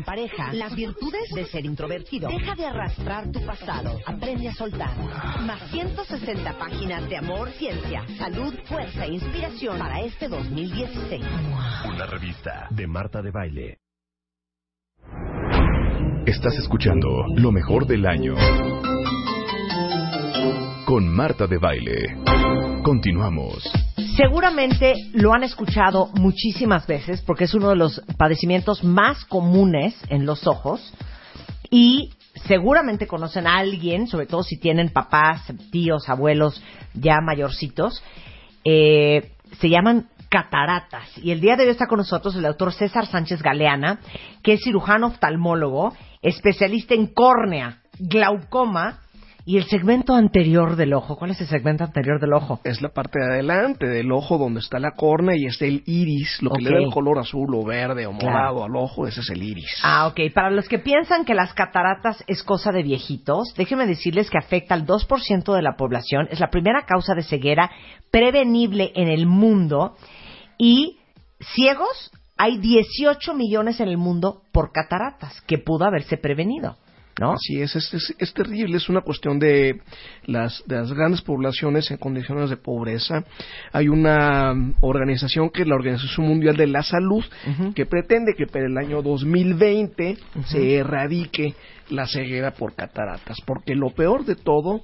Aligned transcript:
en 0.00 0.04
pareja. 0.04 0.52
Las 0.52 0.74
virtudes 0.74 1.28
de 1.34 1.44
ser 1.46 1.64
introvertido. 1.64 2.28
Deja 2.28 2.54
de 2.54 2.66
arrastrar 2.66 3.30
tu 3.30 3.44
pasado. 3.44 3.98
Aprende 4.06 4.48
a 4.48 4.54
soltar. 4.54 4.96
Más 5.42 5.70
160 5.70 6.58
páginas 6.58 7.08
de 7.08 7.16
amor, 7.16 7.50
ciencia, 7.52 8.04
salud, 8.18 8.54
fuerza 8.64 9.04
e 9.04 9.14
inspiración 9.14 9.78
para 9.78 10.00
este 10.00 10.28
2016. 10.28 11.24
Una 11.86 12.06
revista 12.06 12.68
de 12.70 12.86
Marta 12.86 13.22
de 13.22 13.30
Baile. 13.30 13.78
Estás 16.26 16.54
escuchando 16.58 17.08
lo 17.36 17.50
mejor 17.50 17.86
del 17.86 18.06
año 18.06 18.34
con 20.86 21.08
Marta 21.08 21.46
de 21.46 21.58
Baile. 21.58 22.16
Continuamos. 22.82 23.89
Seguramente 24.16 24.94
lo 25.12 25.32
han 25.32 25.44
escuchado 25.44 26.10
muchísimas 26.14 26.86
veces 26.86 27.22
porque 27.22 27.44
es 27.44 27.54
uno 27.54 27.70
de 27.70 27.76
los 27.76 28.02
padecimientos 28.16 28.82
más 28.82 29.24
comunes 29.24 29.94
en 30.08 30.26
los 30.26 30.46
ojos 30.46 30.92
y 31.70 32.10
seguramente 32.46 33.06
conocen 33.06 33.46
a 33.46 33.58
alguien, 33.58 34.06
sobre 34.06 34.26
todo 34.26 34.42
si 34.42 34.58
tienen 34.58 34.90
papás, 34.90 35.42
tíos, 35.70 36.08
abuelos 36.08 36.62
ya 36.94 37.20
mayorcitos, 37.20 38.02
eh, 38.64 39.32
se 39.60 39.68
llaman 39.68 40.08
cataratas. 40.28 41.06
Y 41.18 41.30
el 41.30 41.40
día 41.40 41.56
de 41.56 41.64
hoy 41.64 41.70
está 41.70 41.86
con 41.86 41.98
nosotros 41.98 42.34
el 42.36 42.42
doctor 42.42 42.72
César 42.72 43.06
Sánchez 43.06 43.42
Galeana, 43.42 44.00
que 44.42 44.54
es 44.54 44.60
cirujano 44.62 45.08
oftalmólogo, 45.08 45.94
especialista 46.22 46.94
en 46.94 47.06
córnea, 47.08 47.82
glaucoma 47.98 49.00
y 49.50 49.56
el 49.56 49.64
segmento 49.64 50.14
anterior 50.14 50.76
del 50.76 50.94
ojo. 50.94 51.16
¿Cuál 51.16 51.32
es 51.32 51.40
el 51.40 51.48
segmento 51.48 51.82
anterior 51.82 52.20
del 52.20 52.34
ojo? 52.34 52.60
Es 52.62 52.80
la 52.80 52.90
parte 52.90 53.18
de 53.18 53.32
adelante 53.32 53.84
del 53.84 54.12
ojo 54.12 54.38
donde 54.38 54.60
está 54.60 54.78
la 54.78 54.92
córnea 54.92 55.34
y 55.36 55.46
está 55.46 55.64
el 55.64 55.82
iris, 55.86 56.40
lo 56.40 56.52
que 56.52 56.62
le 56.62 56.70
da 56.70 56.78
el 56.78 56.92
color 56.92 57.18
azul 57.18 57.52
o 57.56 57.64
verde 57.64 58.06
o 58.06 58.12
morado 58.12 58.62
al 58.62 58.76
ojo, 58.76 59.08
ese 59.08 59.22
es 59.22 59.30
el 59.30 59.42
iris. 59.42 59.80
Ah, 59.82 60.06
ok. 60.06 60.32
Para 60.32 60.50
los 60.50 60.68
que 60.68 60.78
piensan 60.78 61.24
que 61.24 61.34
las 61.34 61.52
cataratas 61.52 62.22
es 62.28 62.44
cosa 62.44 62.70
de 62.70 62.84
viejitos, 62.84 63.52
déjenme 63.56 63.88
decirles 63.88 64.30
que 64.30 64.38
afecta 64.38 64.74
al 64.74 64.86
2% 64.86 65.52
de 65.52 65.62
la 65.62 65.74
población. 65.76 66.28
Es 66.30 66.38
la 66.38 66.50
primera 66.50 66.86
causa 66.86 67.16
de 67.16 67.24
ceguera 67.24 67.72
prevenible 68.12 68.92
en 68.94 69.08
el 69.08 69.26
mundo 69.26 69.96
y 70.58 71.00
ciegos 71.40 72.12
hay 72.36 72.58
18 72.58 73.34
millones 73.34 73.80
en 73.80 73.88
el 73.88 73.98
mundo 73.98 74.42
por 74.52 74.70
cataratas 74.70 75.40
que 75.48 75.58
pudo 75.58 75.86
haberse 75.86 76.18
prevenido. 76.18 76.76
¿No? 77.20 77.32
Así 77.32 77.60
es 77.60 77.76
es, 77.76 78.32
terrible, 78.32 78.78
es 78.78 78.88
una 78.88 79.02
cuestión 79.02 79.38
de 79.38 79.82
las, 80.24 80.64
de 80.66 80.76
las 80.76 80.90
grandes 80.90 81.20
poblaciones 81.20 81.90
en 81.90 81.98
condiciones 81.98 82.48
de 82.48 82.56
pobreza. 82.56 83.24
Hay 83.72 83.88
una 83.88 84.54
organización 84.80 85.50
que 85.50 85.62
es 85.62 85.68
la 85.68 85.74
Organización 85.74 86.26
Mundial 86.26 86.56
de 86.56 86.66
la 86.66 86.82
Salud 86.82 87.22
que 87.74 87.84
pretende 87.84 88.32
que 88.34 88.46
para 88.46 88.64
el 88.64 88.78
año 88.78 89.02
2020 89.02 90.16
se 90.46 90.76
erradique 90.76 91.54
la 91.90 92.06
ceguera 92.06 92.52
por 92.52 92.74
cataratas, 92.74 93.36
porque 93.44 93.74
lo 93.74 93.90
peor 93.90 94.24
de 94.24 94.36
todo 94.36 94.80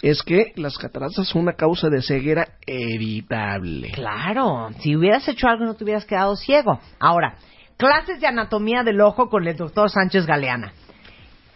es 0.00 0.22
que 0.22 0.52
las 0.54 0.78
cataratas 0.78 1.26
son 1.26 1.42
una 1.42 1.54
causa 1.54 1.88
de 1.88 2.02
ceguera 2.02 2.46
evitable. 2.66 3.90
Claro, 3.90 4.68
si 4.78 4.94
hubieras 4.94 5.26
hecho 5.26 5.48
algo 5.48 5.64
no 5.64 5.74
te 5.74 5.82
hubieras 5.82 6.04
quedado 6.04 6.36
ciego. 6.36 6.78
Ahora, 7.00 7.34
clases 7.76 8.20
de 8.20 8.28
anatomía 8.28 8.84
del 8.84 9.00
ojo 9.00 9.28
con 9.28 9.48
el 9.48 9.56
doctor 9.56 9.90
Sánchez 9.90 10.24
Galeana. 10.26 10.72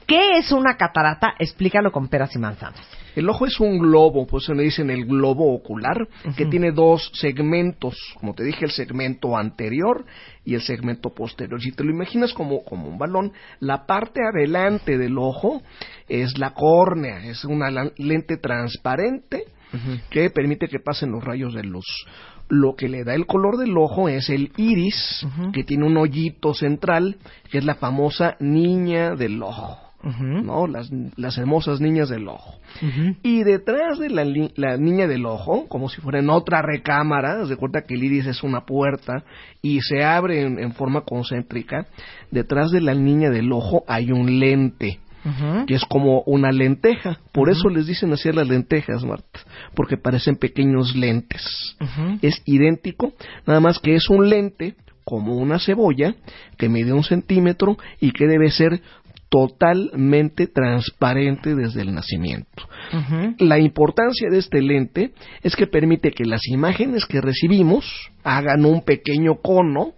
¿Qué 0.06 0.38
es 0.38 0.52
una 0.52 0.76
catarata? 0.76 1.34
Explícalo 1.38 1.90
con 1.90 2.08
peras 2.08 2.34
y 2.34 2.38
manzanas. 2.38 2.80
El 3.14 3.28
ojo 3.28 3.46
es 3.46 3.60
un 3.60 3.78
globo, 3.78 4.26
pues 4.26 4.44
se 4.44 4.54
le 4.54 4.64
dicen 4.64 4.90
el 4.90 5.06
globo 5.06 5.54
ocular, 5.54 6.08
que 6.36 6.46
tiene 6.46 6.72
dos 6.72 7.12
segmentos, 7.14 7.96
como 8.18 8.34
te 8.34 8.42
dije, 8.42 8.64
el 8.64 8.72
segmento 8.72 9.36
anterior 9.36 10.04
y 10.44 10.54
el 10.54 10.62
segmento 10.62 11.14
posterior. 11.14 11.60
Si 11.62 11.70
te 11.70 11.84
lo 11.84 11.90
imaginas 11.90 12.34
como, 12.34 12.64
como 12.64 12.88
un 12.88 12.98
balón, 12.98 13.32
la 13.60 13.86
parte 13.86 14.20
adelante 14.20 14.98
del 14.98 15.16
ojo 15.16 15.62
es 16.08 16.38
la 16.38 16.54
córnea, 16.54 17.24
es 17.24 17.44
una 17.44 17.70
lente 17.96 18.36
transparente 18.36 19.44
que 20.10 20.30
permite 20.30 20.68
que 20.68 20.80
pasen 20.80 21.12
los 21.12 21.24
rayos 21.24 21.54
de 21.54 21.62
luz. 21.62 21.86
Lo 22.48 22.74
que 22.74 22.88
le 22.88 23.04
da 23.04 23.14
el 23.14 23.26
color 23.26 23.56
del 23.56 23.76
ojo 23.78 24.08
es 24.08 24.28
el 24.28 24.52
iris, 24.56 25.24
que 25.52 25.64
tiene 25.64 25.86
un 25.86 25.96
hoyito 25.96 26.52
central, 26.52 27.16
que 27.50 27.58
es 27.58 27.64
la 27.64 27.76
famosa 27.76 28.36
niña 28.40 29.14
del 29.14 29.42
ojo. 29.42 29.83
¿No? 30.04 30.66
Las, 30.66 30.90
las, 31.16 31.38
hermosas 31.38 31.80
niñas 31.80 32.08
del 32.08 32.28
ojo. 32.28 32.58
Y 33.22 33.42
detrás 33.42 33.98
de 33.98 34.10
la, 34.10 34.24
la, 34.56 34.76
niña 34.76 35.06
del 35.06 35.26
ojo, 35.26 35.66
como 35.68 35.88
si 35.88 36.00
fuera 36.00 36.18
en 36.18 36.30
otra 36.30 36.62
recámara, 36.62 37.46
se 37.46 37.56
cuenta 37.56 37.82
que 37.82 37.94
el 37.94 38.04
iris 38.04 38.26
es 38.26 38.42
una 38.42 38.64
puerta 38.66 39.24
y 39.62 39.80
se 39.80 40.04
abre 40.04 40.42
en, 40.42 40.72
forma 40.72 41.02
concéntrica, 41.02 41.86
detrás 42.30 42.70
de 42.70 42.80
la 42.80 42.94
niña 42.94 43.30
del 43.30 43.52
ojo 43.52 43.84
hay 43.88 44.12
un 44.12 44.38
lente. 44.38 45.00
que 45.66 45.74
es 45.74 45.84
como 45.86 46.20
una 46.26 46.52
lenteja. 46.52 47.18
Por 47.32 47.48
eso 47.48 47.70
les 47.70 47.86
dicen 47.86 48.12
así 48.12 48.30
las 48.30 48.46
lentejas, 48.46 49.04
Marta, 49.04 49.40
porque 49.74 49.96
parecen 49.96 50.36
pequeños 50.36 50.94
lentes. 50.94 51.76
Es 52.20 52.42
idéntico, 52.44 53.14
nada 53.46 53.60
más 53.60 53.78
que 53.78 53.94
es 53.94 54.10
un 54.10 54.28
lente 54.28 54.74
como 55.04 55.36
una 55.36 55.58
cebolla 55.58 56.14
que 56.56 56.68
mide 56.68 56.92
un 56.92 57.04
centímetro 57.04 57.76
y 58.00 58.12
que 58.12 58.26
debe 58.26 58.50
ser 58.50 58.80
totalmente 59.34 60.46
transparente 60.46 61.56
desde 61.56 61.82
el 61.82 61.92
nacimiento. 61.92 62.68
La 63.40 63.58
importancia 63.58 64.28
de 64.30 64.38
este 64.38 64.62
lente 64.62 65.12
es 65.42 65.56
que 65.56 65.66
permite 65.66 66.12
que 66.12 66.24
las 66.24 66.46
imágenes 66.46 67.04
que 67.04 67.20
recibimos 67.20 67.84
hagan 68.22 68.64
un 68.64 68.82
pequeño 68.82 69.40
cono 69.42 69.94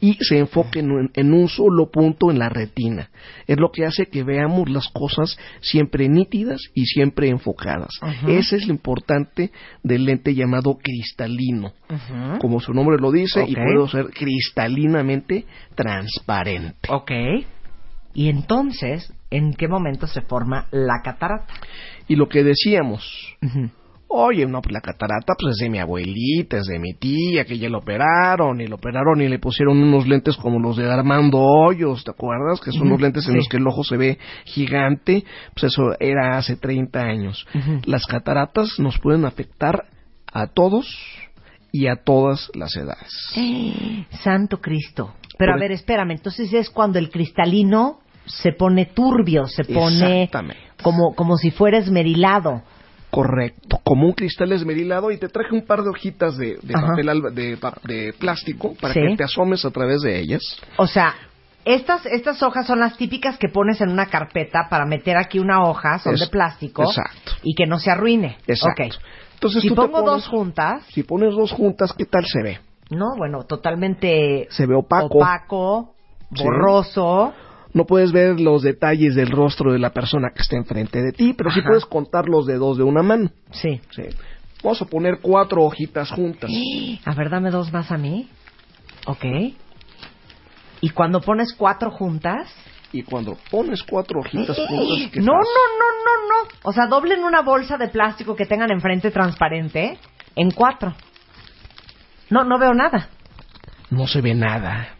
y 0.00 0.14
se 0.14 0.38
enfoquen 0.38 1.10
en, 1.14 1.32
un 1.32 1.48
solo 1.48 1.92
punto 1.92 2.32
en 2.32 2.40
la 2.40 2.48
retina. 2.48 3.08
Es 3.46 3.56
lo 3.58 3.70
que 3.70 3.86
hace 3.86 4.06
que 4.06 4.24
veamos 4.24 4.68
las 4.68 4.88
cosas 4.88 5.38
siempre 5.60 6.08
nítidas 6.08 6.60
y 6.74 6.86
siempre 6.86 7.28
enfocadas. 7.28 7.90
Ese 8.26 8.56
es 8.56 8.66
lo 8.66 8.74
importante 8.74 9.52
del 9.84 10.06
lente 10.06 10.34
llamado 10.34 10.76
cristalino. 10.82 11.72
Como 12.40 12.58
su 12.58 12.74
nombre 12.74 12.96
lo 12.98 13.12
dice, 13.12 13.44
y 13.46 13.54
puede 13.54 13.88
ser 13.88 14.06
cristalinamente 14.06 15.44
transparente. 15.76 16.88
Y 18.14 18.28
entonces, 18.28 19.12
¿en 19.30 19.52
qué 19.52 19.68
momento 19.68 20.06
se 20.06 20.22
forma 20.22 20.68
la 20.70 21.02
catarata? 21.02 21.52
Y 22.06 22.16
lo 22.16 22.28
que 22.28 22.44
decíamos, 22.44 23.02
oye, 24.06 24.46
no, 24.46 24.62
pues 24.62 24.72
la 24.72 24.80
catarata 24.80 25.34
pues 25.38 25.56
es 25.56 25.64
de 25.64 25.70
mi 25.70 25.78
abuelita, 25.78 26.58
es 26.58 26.66
de 26.66 26.78
mi 26.78 26.94
tía, 26.94 27.44
que 27.44 27.58
ya 27.58 27.68
lo 27.68 27.78
operaron, 27.78 28.60
y 28.60 28.68
lo 28.68 28.76
operaron 28.76 29.20
y 29.20 29.28
le 29.28 29.40
pusieron 29.40 29.82
unos 29.82 30.06
lentes 30.06 30.36
como 30.36 30.60
los 30.60 30.76
de 30.76 30.88
Armando 30.88 31.38
Hoyos, 31.38 32.04
¿te 32.04 32.12
acuerdas? 32.12 32.60
Que 32.60 32.70
son 32.70 32.86
unos 32.86 33.00
lentes 33.00 33.26
en 33.28 33.34
los 33.34 33.48
que 33.48 33.56
el 33.56 33.66
ojo 33.66 33.82
se 33.82 33.96
ve 33.96 34.18
gigante, 34.44 35.24
pues 35.54 35.72
eso 35.72 35.94
era 35.98 36.38
hace 36.38 36.56
30 36.56 37.00
años. 37.00 37.46
Las 37.84 38.06
cataratas 38.06 38.78
nos 38.78 38.98
pueden 39.00 39.24
afectar 39.24 39.86
a 40.32 40.46
todos 40.46 40.86
y 41.72 41.88
a 41.88 41.96
todas 41.96 42.52
las 42.54 42.76
edades. 42.76 43.10
Santo 44.22 44.60
Cristo. 44.60 45.14
Pero 45.36 45.54
a 45.54 45.58
ver, 45.58 45.72
espérame, 45.72 46.12
entonces 46.12 46.52
es 46.52 46.70
cuando 46.70 47.00
el 47.00 47.10
cristalino 47.10 47.98
se 48.26 48.52
pone 48.52 48.86
turbio, 48.86 49.46
se 49.46 49.64
pone 49.64 50.30
como, 50.82 51.14
como 51.14 51.36
si 51.36 51.50
fuera 51.50 51.78
esmerilado. 51.78 52.62
Correcto, 53.10 53.80
como 53.84 54.06
un 54.06 54.12
cristal 54.12 54.50
esmerilado 54.52 55.12
y 55.12 55.18
te 55.18 55.28
traje 55.28 55.54
un 55.54 55.64
par 55.64 55.82
de 55.82 55.90
hojitas 55.90 56.36
de, 56.36 56.58
de 56.60 56.72
papel 56.74 57.22
de, 57.32 57.56
de, 57.84 58.12
plástico 58.14 58.74
para 58.80 58.92
que 58.92 59.14
te 59.16 59.22
asomes 59.22 59.64
a 59.64 59.70
través 59.70 60.02
de 60.02 60.18
ellas. 60.18 60.42
O 60.78 60.88
sea, 60.88 61.14
estas, 61.64 62.04
estas 62.06 62.42
hojas 62.42 62.66
son 62.66 62.80
las 62.80 62.96
típicas 62.96 63.38
que 63.38 63.48
pones 63.48 63.80
en 63.80 63.90
una 63.90 64.06
carpeta 64.06 64.66
para 64.68 64.84
meter 64.84 65.16
aquí 65.16 65.38
una 65.38 65.62
hoja, 65.62 66.00
son 66.00 66.16
de 66.16 66.26
plástico. 66.26 66.82
Exacto. 66.82 67.32
Y 67.44 67.54
que 67.54 67.66
no 67.66 67.78
se 67.78 67.92
arruine. 67.92 68.38
Exacto. 68.48 68.98
Entonces, 69.34 69.62
si 69.62 69.70
pongo 69.70 70.02
dos 70.02 70.26
juntas. 70.26 70.84
Si 70.88 71.04
pones 71.04 71.34
dos 71.34 71.52
juntas, 71.52 71.92
¿qué 71.96 72.06
tal 72.06 72.24
se 72.26 72.42
ve? 72.42 72.58
No, 72.90 73.16
bueno, 73.16 73.44
totalmente. 73.44 74.48
Se 74.50 74.66
ve 74.66 74.74
opaco. 74.74 75.18
Opaco, 75.18 75.94
borroso 76.30 77.32
no 77.74 77.84
puedes 77.86 78.12
ver 78.12 78.40
los 78.40 78.62
detalles 78.62 79.16
del 79.16 79.30
rostro 79.30 79.72
de 79.72 79.80
la 79.80 79.90
persona 79.90 80.30
que 80.34 80.42
está 80.42 80.56
enfrente 80.56 81.02
de 81.02 81.10
ti, 81.10 81.34
pero 81.36 81.50
sí 81.50 81.60
puedes 81.60 81.84
contar 81.84 82.28
los 82.28 82.46
dedos 82.46 82.78
de 82.78 82.84
una 82.84 83.02
mano. 83.02 83.30
Sí. 83.50 83.80
sí. 83.90 84.04
Vamos 84.62 84.80
a 84.80 84.86
poner 84.86 85.18
cuatro 85.20 85.64
hojitas 85.64 86.10
juntas. 86.10 86.50
A 87.04 87.14
ver, 87.14 87.30
dame 87.30 87.50
dos 87.50 87.72
más 87.72 87.90
a 87.90 87.98
mí. 87.98 88.30
Ok. 89.06 89.24
Y 90.80 90.90
cuando 90.90 91.20
pones 91.20 91.52
cuatro 91.52 91.90
juntas... 91.90 92.48
Y 92.92 93.02
cuando 93.02 93.36
pones 93.50 93.82
cuatro 93.82 94.20
hojitas 94.20 94.56
juntas... 94.56 95.10
¿qué 95.12 95.20
No, 95.20 95.32
no, 95.32 95.40
no, 95.40 95.88
no, 96.04 96.28
no. 96.28 96.48
O 96.62 96.72
sea, 96.72 96.86
doblen 96.86 97.24
una 97.24 97.42
bolsa 97.42 97.76
de 97.76 97.88
plástico 97.88 98.36
que 98.36 98.46
tengan 98.46 98.70
enfrente 98.70 99.10
transparente 99.10 99.98
en 100.36 100.52
cuatro. 100.52 100.94
No, 102.30 102.44
no 102.44 102.56
veo 102.56 102.72
nada. 102.72 103.08
No 103.90 104.06
se 104.06 104.20
ve 104.20 104.34
nada. 104.34 104.94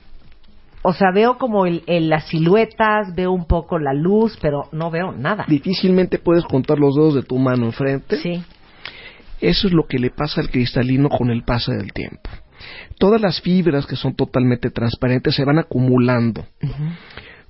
O 0.87 0.93
sea, 0.93 1.11
veo 1.15 1.39
como 1.39 1.65
el, 1.65 1.83
el- 1.87 2.11
las 2.11 2.27
siluetas, 2.29 3.15
veo 3.15 3.33
un 3.33 3.47
poco 3.47 3.79
la 3.79 3.95
luz, 3.95 4.39
pero 4.43 4.65
no 4.73 4.91
veo 4.91 5.13
nada. 5.13 5.47
Difícilmente 5.49 6.19
puedes 6.19 6.45
contar 6.45 6.79
los 6.79 6.95
dedos 6.95 7.15
de 7.15 7.23
tu 7.23 7.39
mano 7.39 7.65
enfrente. 7.65 8.19
Sí. 8.19 8.45
Eso 9.41 9.67
es 9.67 9.73
lo 9.73 9.87
que 9.87 9.99
le 9.99 10.11
pasa 10.11 10.41
al 10.43 10.51
cristalino 10.51 11.09
con 11.09 11.31
el 11.31 11.43
paso 11.43 11.73
del 11.73 11.93
tiempo. 11.93 12.29
Todas 12.99 13.21
las 13.21 13.41
fibras 13.41 13.87
que 13.87 13.97
son 13.97 14.15
totalmente 14.15 14.71
transparentes 14.71 15.35
se 15.35 15.45
van 15.45 15.59
acumulando. 15.59 16.45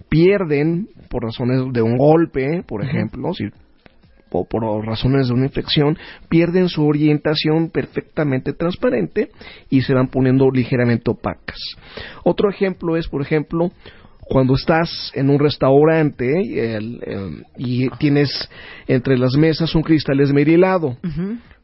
Pierden, 0.08 0.88
por 1.08 1.24
razones 1.24 1.60
de 1.72 1.82
un 1.82 1.96
golpe, 1.96 2.62
por 2.66 2.84
ejemplo, 2.84 3.32
si- 3.34 3.50
o 4.38 4.44
por 4.44 4.64
razones 4.84 5.28
de 5.28 5.34
una 5.34 5.46
infección, 5.46 5.96
pierden 6.28 6.68
su 6.68 6.86
orientación 6.86 7.70
perfectamente 7.70 8.52
transparente 8.52 9.30
y 9.70 9.82
se 9.82 9.94
van 9.94 10.08
poniendo 10.08 10.50
ligeramente 10.50 11.10
opacas. 11.10 11.58
Otro 12.24 12.50
ejemplo 12.50 12.96
es, 12.96 13.08
por 13.08 13.22
ejemplo, 13.22 13.70
cuando 14.20 14.54
estás 14.54 15.12
en 15.14 15.30
un 15.30 15.38
restaurante 15.38 16.42
y, 16.42 16.58
el, 16.58 17.00
em, 17.06 17.42
y 17.56 17.90
tienes 17.98 18.48
entre 18.86 19.18
las 19.18 19.36
mesas 19.36 19.74
un 19.74 19.82
cristal 19.82 20.20
esmerilado 20.20 20.96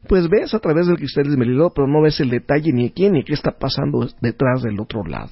pues 0.07 0.27
ves 0.29 0.53
a 0.53 0.59
través 0.59 0.87
del 0.87 0.97
cristal 0.97 1.27
esmerilado, 1.27 1.71
pero 1.73 1.87
no 1.87 2.01
ves 2.01 2.19
el 2.19 2.29
detalle 2.29 2.71
ni 2.73 2.89
quién 2.91 3.13
ni 3.13 3.23
qué 3.23 3.33
está 3.33 3.51
pasando 3.51 4.07
detrás 4.19 4.63
del 4.63 4.79
otro 4.79 5.03
lado. 5.03 5.31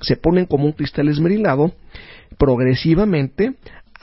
Se 0.00 0.16
ponen 0.16 0.46
como 0.46 0.66
un 0.66 0.72
cristal 0.72 1.08
esmerilado 1.08 1.72
progresivamente 2.38 3.54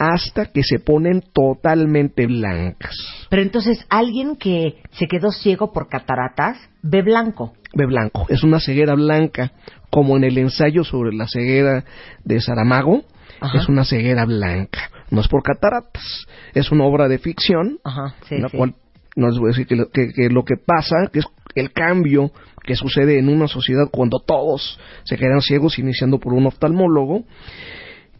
hasta 0.01 0.47
que 0.47 0.63
se 0.63 0.79
ponen 0.79 1.21
totalmente 1.31 2.25
blancas. 2.25 2.95
Pero 3.29 3.43
entonces, 3.43 3.85
alguien 3.87 4.35
que 4.35 4.81
se 4.89 5.05
quedó 5.05 5.31
ciego 5.31 5.71
por 5.71 5.89
cataratas 5.89 6.57
ve 6.81 7.03
blanco. 7.03 7.53
Ve 7.75 7.85
blanco, 7.85 8.25
es 8.27 8.43
una 8.43 8.59
ceguera 8.59 8.95
blanca, 8.95 9.51
como 9.91 10.17
en 10.17 10.23
el 10.23 10.39
ensayo 10.39 10.83
sobre 10.83 11.15
la 11.15 11.27
ceguera 11.27 11.85
de 12.25 12.41
Saramago, 12.41 13.03
Ajá. 13.41 13.59
es 13.59 13.69
una 13.69 13.85
ceguera 13.85 14.25
blanca. 14.25 14.89
No 15.11 15.21
es 15.21 15.27
por 15.27 15.43
cataratas, 15.43 16.25
es 16.55 16.71
una 16.71 16.85
obra 16.85 17.07
de 17.07 17.19
ficción 17.19 17.77
Ajá, 17.83 18.15
sí, 18.27 18.35
en 18.35 18.41
la 18.41 18.49
sí. 18.49 18.57
cual 18.57 18.73
no 19.15 19.27
les 19.27 19.37
voy 19.37 19.49
a 19.49 19.51
decir 19.51 19.67
que 19.67 19.75
lo 19.75 19.89
que, 19.91 20.07
que 20.13 20.29
lo 20.29 20.43
que 20.43 20.55
pasa, 20.57 20.95
que 21.13 21.19
es 21.19 21.25
el 21.53 21.71
cambio 21.73 22.31
que 22.63 22.75
sucede 22.75 23.19
en 23.19 23.29
una 23.29 23.47
sociedad 23.47 23.85
cuando 23.91 24.19
todos 24.19 24.79
se 25.03 25.15
quedan 25.17 25.41
ciegos, 25.41 25.77
iniciando 25.77 26.19
por 26.19 26.33
un 26.33 26.47
oftalmólogo, 26.47 27.25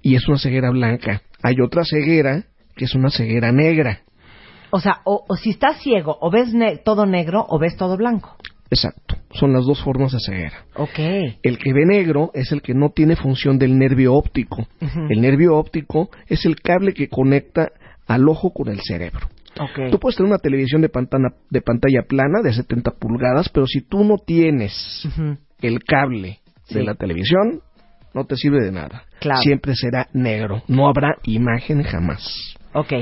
y 0.02 0.16
es 0.16 0.28
una 0.28 0.38
ceguera 0.38 0.70
blanca. 0.72 1.22
Hay 1.44 1.56
otra 1.64 1.84
ceguera 1.86 2.44
que 2.76 2.86
es 2.86 2.96
una 2.96 3.10
ceguera 3.10 3.52
negra. 3.52 4.02
O 4.72 4.80
sea, 4.80 5.02
o, 5.06 5.26
o 5.28 5.36
si 5.36 5.50
estás 5.52 5.82
ciego, 5.82 6.18
o 6.22 6.32
ves 6.32 6.54
ne- 6.54 6.78
todo 6.78 7.06
negro 7.06 7.46
o 7.50 7.60
ves 7.60 7.76
todo 7.76 7.98
blanco. 7.98 8.36
Exacto, 8.70 9.18
son 9.34 9.52
las 9.52 9.66
dos 9.66 9.84
formas 9.84 10.14
de 10.14 10.20
ceguera. 10.26 10.64
Ok. 10.76 10.98
El 11.44 11.58
que 11.58 11.74
ve 11.74 11.86
negro 11.86 12.32
es 12.34 12.54
el 12.54 12.62
que 12.62 12.74
no 12.74 12.90
tiene 12.92 13.18
función 13.18 13.60
del 13.60 13.78
nervio 13.78 14.14
óptico. 14.14 14.66
El 15.10 15.20
nervio 15.20 15.58
óptico 15.58 16.10
es 16.28 16.46
el 16.46 16.56
cable 16.62 16.94
que 16.94 17.10
conecta 17.10 17.70
al 18.08 18.30
ojo 18.30 18.52
con 18.54 18.70
el 18.70 18.80
cerebro. 18.80 19.28
Ok. 19.60 19.92
Tú 19.92 20.00
puedes 20.00 20.16
tener 20.16 20.30
una 20.32 20.40
televisión 20.40 20.82
de 20.82 20.88
pantalla, 20.88 21.34
de 21.50 21.62
pantalla 21.62 22.04
plana 22.08 22.42
de 22.42 22.54
70 22.54 22.92
pulgadas, 22.92 23.50
pero 23.50 23.68
si 23.68 23.82
tú 23.82 24.06
no 24.06 24.16
tienes 24.18 25.06
el 25.62 25.84
cable 25.84 26.40
de 26.70 26.84
la 26.86 26.96
televisión, 26.96 27.60
no 28.14 28.26
te 28.26 28.36
sirve 28.36 28.64
de 28.64 28.72
nada. 28.72 29.04
Claro. 29.20 29.42
Siempre 29.42 29.76
será 29.76 30.08
negro. 30.14 30.64
No 30.68 30.88
habrá 30.88 31.16
imagen 31.24 31.84
jamás. 31.84 32.56
Ok. 32.74 32.94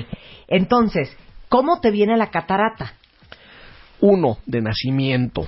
Entonces, 0.47 1.15
¿cómo 1.47 1.79
te 1.79 1.91
viene 1.91 2.17
la 2.17 2.29
catarata? 2.29 2.93
Uno, 4.01 4.37
de 4.45 4.61
nacimiento. 4.61 5.47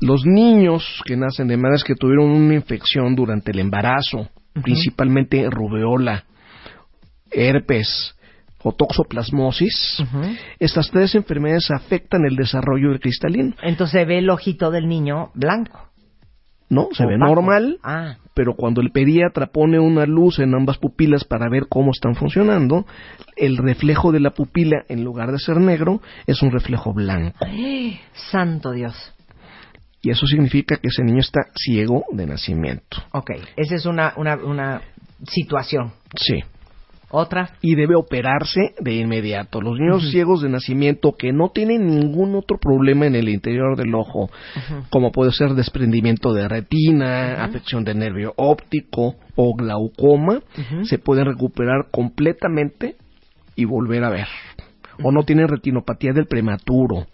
Los 0.00 0.24
niños 0.26 1.02
que 1.04 1.16
nacen 1.16 1.48
de 1.48 1.56
madres 1.56 1.84
que 1.84 1.94
tuvieron 1.94 2.30
una 2.30 2.54
infección 2.54 3.14
durante 3.14 3.52
el 3.52 3.60
embarazo, 3.60 4.28
principalmente 4.62 5.48
rubeola, 5.48 6.24
herpes 7.30 8.16
o 8.62 8.72
toxoplasmosis, 8.72 10.02
estas 10.58 10.90
tres 10.90 11.14
enfermedades 11.14 11.70
afectan 11.70 12.24
el 12.24 12.34
desarrollo 12.34 12.90
del 12.90 13.00
cristalino. 13.00 13.54
Entonces 13.62 14.00
se 14.00 14.04
ve 14.04 14.18
el 14.18 14.30
ojito 14.30 14.70
del 14.70 14.88
niño 14.88 15.30
blanco. 15.34 15.90
¿No? 16.74 16.88
Se 16.92 17.06
ve 17.06 17.14
opaco. 17.16 17.34
normal, 17.34 17.78
Ah, 17.82 18.16
pero 18.34 18.54
cuando 18.54 18.80
el 18.80 18.90
pediatra 18.90 19.46
pone 19.46 19.78
una 19.78 20.06
luz 20.06 20.38
en 20.40 20.54
ambas 20.54 20.78
pupilas 20.78 21.24
para 21.24 21.48
ver 21.48 21.64
cómo 21.68 21.92
están 21.92 22.14
funcionando, 22.16 22.84
el 23.36 23.56
reflejo 23.56 24.10
de 24.12 24.20
la 24.20 24.30
pupila, 24.30 24.84
en 24.88 25.04
lugar 25.04 25.30
de 25.30 25.38
ser 25.38 25.58
negro, 25.58 26.00
es 26.26 26.42
un 26.42 26.50
reflejo 26.50 26.92
blanco. 26.92 27.38
santo 28.30 28.72
Dios. 28.72 28.94
Y 30.02 30.10
eso 30.10 30.26
significa 30.26 30.76
que 30.76 30.88
ese 30.88 31.02
niño 31.02 31.20
está 31.20 31.40
ciego 31.56 32.04
de 32.12 32.26
nacimiento. 32.26 32.98
Ok, 33.12 33.30
esa 33.56 33.74
es 33.76 33.86
una, 33.86 34.12
una, 34.16 34.36
una 34.36 34.82
situación. 35.26 35.92
Sí. 36.16 36.42
Otra. 37.16 37.50
Y 37.60 37.76
debe 37.76 37.94
operarse 37.94 38.74
de 38.80 38.94
inmediato. 38.94 39.60
Los 39.60 39.78
niños 39.78 40.10
ciegos 40.10 40.42
de 40.42 40.48
nacimiento 40.48 41.12
que 41.16 41.32
no 41.32 41.50
tienen 41.50 41.86
ningún 41.86 42.34
otro 42.34 42.58
problema 42.58 43.06
en 43.06 43.14
el 43.14 43.28
interior 43.28 43.76
del 43.76 43.94
ojo, 43.94 44.30
como 44.90 45.12
puede 45.12 45.30
ser 45.30 45.54
desprendimiento 45.54 46.32
de 46.32 46.48
retina, 46.48 47.44
afección 47.44 47.84
de 47.84 47.94
nervio 47.94 48.34
óptico 48.36 49.14
o 49.36 49.54
glaucoma, 49.54 50.40
se 50.82 50.98
pueden 50.98 51.26
recuperar 51.26 51.86
completamente 51.92 52.96
y 53.54 53.64
volver 53.64 54.02
a 54.02 54.10
ver. 54.10 54.26
O 55.00 55.12
no 55.12 55.22
tienen 55.22 55.46
retinopatía 55.46 56.12
del 56.12 56.26
prematuro. 56.26 57.06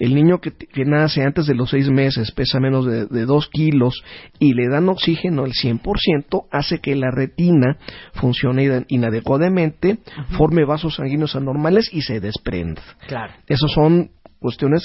El 0.00 0.14
niño 0.16 0.38
que, 0.40 0.50
que 0.52 0.84
nace 0.84 1.22
antes 1.22 1.46
de 1.46 1.54
los 1.54 1.70
seis 1.70 1.88
meses 1.90 2.32
pesa 2.32 2.58
menos 2.58 2.86
de, 2.86 3.06
de 3.06 3.24
dos 3.26 3.48
kilos 3.48 4.02
y 4.40 4.54
le 4.54 4.68
dan 4.68 4.88
oxígeno 4.88 5.44
al 5.44 5.52
100%, 5.52 6.46
hace 6.50 6.80
que 6.80 6.96
la 6.96 7.10
retina 7.12 7.76
funcione 8.14 8.64
ina- 8.64 8.84
inadecuadamente, 8.88 9.98
forme 10.36 10.64
vasos 10.64 10.96
sanguíneos 10.96 11.36
anormales 11.36 11.88
y 11.92 12.00
se 12.02 12.18
desprenda. 12.18 12.82
Claro. 13.06 13.34
Esas 13.46 13.70
son 13.72 14.10
cuestiones 14.40 14.82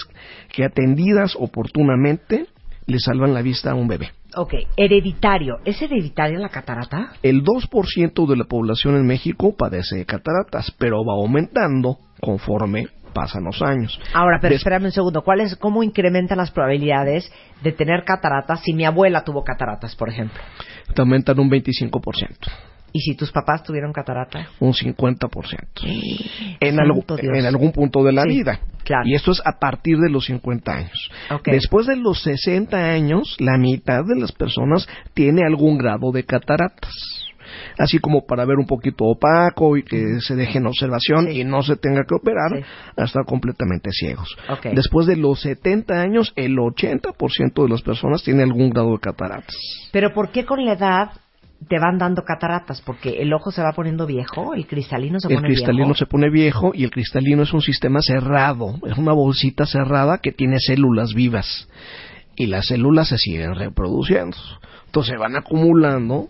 que 0.53 0.65
atendidas 0.65 1.35
oportunamente 1.39 2.45
le 2.87 2.99
salvan 2.99 3.33
la 3.33 3.41
vista 3.41 3.71
a 3.71 3.75
un 3.75 3.87
bebé. 3.87 4.09
Ok, 4.35 4.53
hereditario. 4.75 5.55
¿Es 5.63 5.81
hereditaria 5.81 6.37
la 6.37 6.49
catarata? 6.49 7.13
El 7.23 7.43
2% 7.43 8.27
de 8.27 8.35
la 8.35 8.43
población 8.43 8.95
en 8.95 9.07
México 9.07 9.55
padece 9.57 9.95
de 9.95 10.05
cataratas, 10.05 10.71
pero 10.77 11.03
va 11.05 11.13
aumentando 11.13 11.97
conforme 12.19 12.87
pasan 13.15 13.45
los 13.45 13.61
años. 13.63 13.97
Ahora, 14.13 14.37
pero 14.41 14.51
Des- 14.51 14.59
espérame 14.59 14.83
un 14.85 14.91
segundo. 14.91 15.23
¿Cuál 15.23 15.39
es, 15.41 15.55
¿Cómo 15.55 15.81
incrementan 15.81 16.37
las 16.37 16.51
probabilidades 16.51 17.31
de 17.63 17.71
tener 17.71 18.03
cataratas 18.03 18.59
si 18.63 18.73
mi 18.73 18.83
abuela 18.85 19.23
tuvo 19.23 19.43
cataratas, 19.43 19.95
por 19.95 20.09
ejemplo? 20.09 20.39
te 20.93 21.01
aumentan 21.01 21.39
un 21.39 21.49
25%, 21.49 21.91
¿Y 22.93 22.99
si 22.99 23.15
tus 23.15 23.31
papás 23.31 23.63
tuvieron 23.63 23.91
cataratas? 23.91 24.47
un 24.59 24.71
50%. 24.73 26.57
En, 26.59 26.79
algo- 26.79 27.03
algún 27.47 27.71
punto 27.71 28.03
de 28.03 28.11
la 28.13 28.23
Sí, 28.23 28.29
vida. 28.29 28.59
claro. 28.83 29.03
Y 29.07 29.15
esto 29.15 29.31
es 29.31 29.41
a 29.45 29.57
partir 29.59 29.97
de 29.97 30.09
los 30.09 30.25
50 30.25 30.71
años. 30.73 31.11
Después 31.45 31.87
de 31.87 31.95
los 31.97 32.21
60 32.21 32.77
años, 32.77 33.35
la 33.39 33.57
mitad 33.57 34.03
de 34.05 34.19
las 34.19 34.31
personas 34.31 34.87
tiene 35.13 35.41
algún 35.45 35.77
grado 35.77 36.11
de 36.13 36.23
cataratas. 36.23 36.93
Así 37.77 37.99
como 37.99 38.25
para 38.25 38.45
ver 38.45 38.57
un 38.57 38.65
poquito 38.67 39.05
opaco 39.05 39.77
y 39.77 39.83
que 39.83 40.19
se 40.21 40.35
deje 40.35 40.59
en 40.59 40.67
observación 40.67 41.27
Sí. 41.29 41.41
y 41.41 41.43
no 41.43 41.61
se 41.61 41.75
tenga 41.75 42.03
que 42.07 42.15
operar 42.15 42.51
Sí. 42.57 42.63
a 42.97 43.03
estar 43.03 43.25
completamente 43.25 43.89
ciegos. 43.91 44.35
Después 44.73 45.07
de 45.07 45.17
los 45.17 45.41
70 45.41 46.01
años, 46.01 46.31
el 46.35 46.57
80% 46.57 47.63
de 47.63 47.69
las 47.69 47.81
personas 47.81 48.23
tiene 48.23 48.43
algún 48.43 48.69
grado 48.69 48.91
de 48.93 48.99
cataratas. 48.99 49.55
Pero 49.91 50.13
¿por 50.13 50.29
qué 50.31 50.45
con 50.45 50.63
la 50.65 50.73
edad 50.73 51.09
te 51.67 51.79
van 51.79 51.97
dando 51.97 52.23
cataratas? 52.23 52.81
Porque 52.81 53.21
el 53.21 53.33
ojo 53.33 53.51
se 53.51 53.61
va 53.61 53.71
poniendo 53.73 54.05
viejo, 54.05 54.53
el 54.53 54.67
cristalino 54.67 55.19
se 55.19 55.27
el 55.29 55.35
pone 55.35 55.47
cristalino 55.47 55.85
viejo. 55.85 55.97
se 55.97 56.05
pone 56.05 56.29
viejo 56.29 56.71
y 56.73 56.83
el 56.83 56.91
cristalino 56.91 57.43
es 57.43 57.53
un 57.53 57.61
sistema 57.61 57.99
cerrado, 58.01 58.75
es 58.85 58.97
una 58.97 59.13
bolsita 59.13 59.65
cerrada 59.65 60.19
que 60.19 60.31
tiene 60.31 60.57
células 60.59 61.13
vivas 61.13 61.67
y 62.35 62.47
las 62.47 62.67
células 62.67 63.07
se 63.09 63.17
siguen 63.17 63.55
reproduciendo. 63.55 64.37
Entonces 64.87 65.11
se 65.13 65.17
van 65.17 65.35
acumulando, 65.35 66.27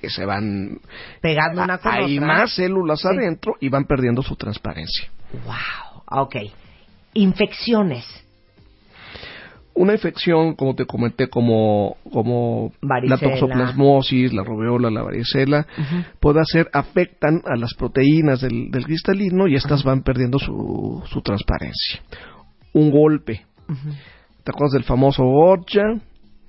que 0.00 0.10
se 0.10 0.24
van 0.24 0.78
Pegando 1.20 1.62
una 1.62 1.78
con 1.78 1.92
hay 1.92 2.16
otra. 2.18 2.26
más 2.26 2.54
células 2.54 3.00
Sí. 3.00 3.08
adentro 3.08 3.54
y 3.60 3.68
van 3.68 3.84
perdiendo 3.84 4.22
su 4.22 4.34
transparencia. 4.36 5.08
Wow. 5.44 6.22
Ok. 6.22 6.36
Infecciones. 7.14 8.04
Una 9.72 9.92
infección, 9.94 10.54
como 10.56 10.74
te 10.74 10.84
comenté, 10.84 11.28
como, 11.28 11.96
como 12.12 12.72
la 12.82 13.16
toxoplasmosis, 13.16 14.32
la 14.32 14.42
rubeola, 14.42 14.90
la 14.90 15.02
varicela, 15.02 15.66
puede 16.18 16.40
hacer, 16.40 16.68
afectan 16.72 17.40
a 17.46 17.56
las 17.56 17.72
proteínas 17.74 18.40
del, 18.40 18.70
del 18.70 18.84
cristalino 18.84 19.46
y 19.46 19.54
estas 19.54 19.82
van 19.84 20.02
perdiendo 20.02 20.38
su, 20.38 21.02
su 21.06 21.22
transparencia. 21.22 22.00
Un 22.74 22.90
golpe. 22.90 23.46
¿Te 24.44 24.50
acuerdas 24.50 24.72
del 24.72 24.84
famoso 24.84 25.22
Gotcha? 25.24 25.82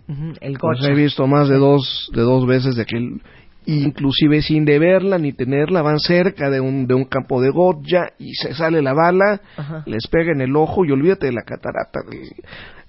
Ujú, 0.10 0.34
El 0.41 0.58
Pues 0.60 0.79
he 0.89 0.93
visto 0.93 1.25
más 1.27 1.48
de 1.48 1.58
dos, 1.58 2.10
de 2.13 2.22
dos 2.22 2.46
veces 2.48 2.75
de 2.75 2.86
que, 2.86 2.98
el- 2.98 3.22
inclusive 3.65 4.41
sin 4.41 4.65
deberla 4.65 5.18
ni 5.18 5.34
tenerla, 5.34 5.82
van 5.82 6.00
cerca 6.00 6.50
de 6.50 6.60
un, 6.60 6.88
de 6.88 6.94
un 6.96 7.06
campo 7.06 7.41
de 7.41 7.50
gotcha 7.51 8.10
y 8.18 8.34
se 8.34 8.53
sale 8.53 8.82
la 8.82 8.94
bala, 8.94 9.39
Ajá. 9.58 9.84
les 9.86 10.08
pega 10.08 10.32
en 10.32 10.41
el 10.41 10.56
ojo 10.56 10.84
y 10.86 10.91
olvídate 10.91 11.27
de 11.27 11.34
la 11.34 11.44
catarata. 11.44 12.00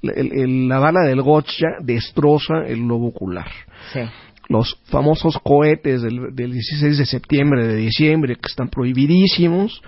El- 0.03 0.11
el- 0.17 0.33
el- 0.41 0.69
la 0.69 0.79
bala 0.79 1.03
del 1.03 1.23
gotcha 1.23 1.67
destroza 1.81 2.67
el 2.67 2.83
globo 2.85 3.09
ocular. 3.09 3.47
Sí. 3.93 4.01
Los 4.49 4.79
famosos 4.87 5.39
cohetes 5.43 6.03
del, 6.03 6.35
del 6.35 6.53
16 6.53 6.99
de 6.99 7.07
septiembre, 7.07 7.67
de 7.67 7.77
diciembre, 7.77 8.35
que 8.37 8.49
están 8.49 8.69
prohibidísimos, 8.69 9.83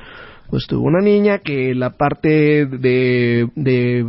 pues 0.49 0.67
tuvo 0.67 0.87
una 0.87 1.01
niña 1.01 1.39
que 1.39 1.75
la 1.75 1.91
parte 1.91 2.67
de, 2.67 3.49
de 3.57 4.07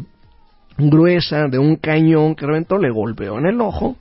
gruesa 0.78 1.48
de 1.48 1.58
un 1.58 1.78
cañón 1.78 2.36
que 2.36 2.46
reventó 2.46 2.78
le 2.78 2.92
golpeó 2.92 3.40
en 3.40 3.46
el 3.48 3.60
ojo, 3.62 3.96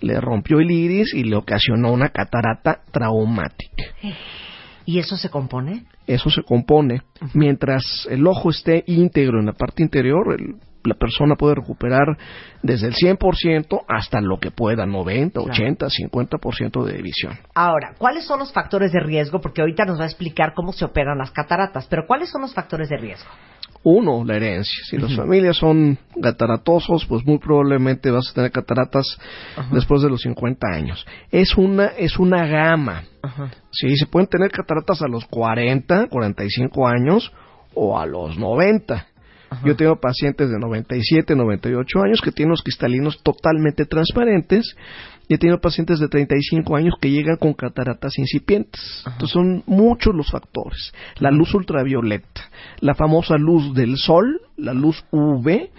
le 0.00 0.20
rompió 0.20 0.58
el 0.60 0.70
iris 0.70 1.14
y 1.14 1.24
le 1.24 1.36
ocasionó 1.36 1.92
una 1.92 2.08
catarata 2.10 2.80
traumática. 2.90 3.84
¿Y 4.86 4.98
eso 4.98 5.16
se 5.16 5.30
compone? 5.30 5.84
Eso 6.06 6.28
se 6.30 6.42
compone. 6.42 7.00
Mientras 7.32 8.06
el 8.10 8.26
ojo 8.26 8.50
esté 8.50 8.84
íntegro 8.86 9.40
en 9.40 9.46
la 9.46 9.52
parte 9.52 9.82
interior, 9.82 10.36
el- 10.38 10.56
la 10.86 10.94
persona 10.96 11.34
puede 11.36 11.54
recuperar 11.54 12.04
desde 12.62 12.88
el 12.88 12.94
100% 12.94 13.84
hasta 13.88 14.20
lo 14.20 14.38
que 14.38 14.50
pueda, 14.50 14.84
90, 14.84 15.40
Claro. 15.40 15.50
80, 15.50 15.88
50% 15.88 16.84
de 16.84 17.00
visión. 17.00 17.38
Ahora, 17.54 17.94
¿cuáles 17.96 18.26
son 18.26 18.40
los 18.40 18.52
factores 18.52 18.92
de 18.92 19.00
riesgo? 19.00 19.40
Porque 19.40 19.62
ahorita 19.62 19.86
nos 19.86 19.98
va 19.98 20.02
a 20.02 20.08
explicar 20.08 20.52
cómo 20.54 20.74
se 20.74 20.84
operan 20.84 21.16
las 21.16 21.30
cataratas, 21.30 21.86
pero 21.88 22.06
¿cuáles 22.06 22.28
son 22.30 22.42
los 22.42 22.52
factores 22.52 22.90
de 22.90 22.98
riesgo? 22.98 23.30
Uno, 23.84 24.24
la 24.24 24.36
herencia. 24.36 24.82
Si 24.88 24.96
las 24.96 25.14
familias 25.14 25.58
son 25.58 25.98
cataratosos, 26.20 27.04
pues 27.04 27.24
muy 27.26 27.38
probablemente 27.38 28.10
vas 28.10 28.30
a 28.30 28.34
tener 28.34 28.50
cataratas 28.50 29.18
después 29.72 30.00
de 30.00 30.08
los 30.08 30.22
50 30.22 30.66
años. 30.66 31.06
Es 31.30 31.56
una, 31.56 31.88
es 31.98 32.18
una 32.18 32.46
gama. 32.46 33.04
Ajá. 33.22 33.50
Sí, 33.70 33.94
se 33.96 34.06
pueden 34.06 34.28
tener 34.28 34.50
cataratas 34.50 35.02
a 35.02 35.08
los 35.08 35.26
40, 35.26 36.08
45 36.08 36.88
años 36.88 37.30
o 37.74 37.98
a 37.98 38.06
los 38.06 38.38
90. 38.38 39.06
Yo 39.64 39.76
tengo 39.76 40.00
pacientes 40.00 40.50
de 40.50 40.58
97, 40.58 41.36
98 41.36 42.02
años 42.02 42.20
que 42.20 42.32
tienen 42.32 42.50
los 42.50 42.62
cristalinos 42.62 43.22
totalmente 43.22 43.84
transparentes 43.84 44.74
y 45.28 45.34
he 45.34 45.38
tenido 45.38 45.60
pacientes 45.60 46.00
de 46.00 46.08
35 46.08 46.76
años 46.76 46.94
que 47.00 47.10
llegan 47.10 47.36
con 47.36 47.54
cataratas 47.54 48.18
incipientes. 48.18 49.04
Entonces 49.06 49.30
son 49.30 49.62
muchos 49.66 50.14
los 50.14 50.30
factores. 50.30 50.92
La 51.18 51.30
luz 51.30 51.54
ultravioleta, 51.54 52.33
la 52.80 52.94
famosa 52.94 53.36
luz 53.36 53.74
del 53.74 53.96
sol, 53.96 54.40
la 54.56 54.72
luz 54.72 55.04
UV, 55.10 55.70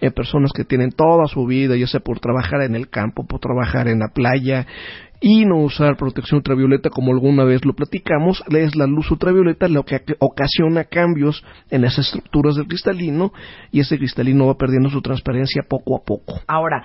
en 0.00 0.12
personas 0.12 0.52
que 0.52 0.64
tienen 0.64 0.90
toda 0.90 1.26
su 1.26 1.46
vida, 1.46 1.76
ya 1.76 1.86
sea 1.86 2.00
por 2.00 2.20
trabajar 2.20 2.62
en 2.62 2.74
el 2.74 2.88
campo, 2.88 3.26
por 3.26 3.40
trabajar 3.40 3.88
en 3.88 4.00
la 4.00 4.08
playa, 4.08 4.66
y 5.20 5.44
no 5.44 5.58
usar 5.58 5.96
protección 5.96 6.38
ultravioleta 6.38 6.90
como 6.90 7.12
alguna 7.12 7.44
vez 7.44 7.64
lo 7.64 7.74
platicamos, 7.74 8.42
es 8.50 8.76
la 8.76 8.86
luz 8.86 9.10
ultravioleta 9.10 9.68
lo 9.68 9.84
que 9.84 10.00
ocasiona 10.18 10.84
cambios 10.84 11.42
en 11.70 11.82
las 11.82 11.98
estructuras 11.98 12.56
del 12.56 12.66
cristalino 12.66 13.32
y 13.70 13.80
ese 13.80 13.98
cristalino 13.98 14.46
va 14.46 14.56
perdiendo 14.56 14.90
su 14.90 15.00
transparencia 15.00 15.62
poco 15.68 15.96
a 15.96 16.04
poco. 16.04 16.40
Ahora, 16.46 16.84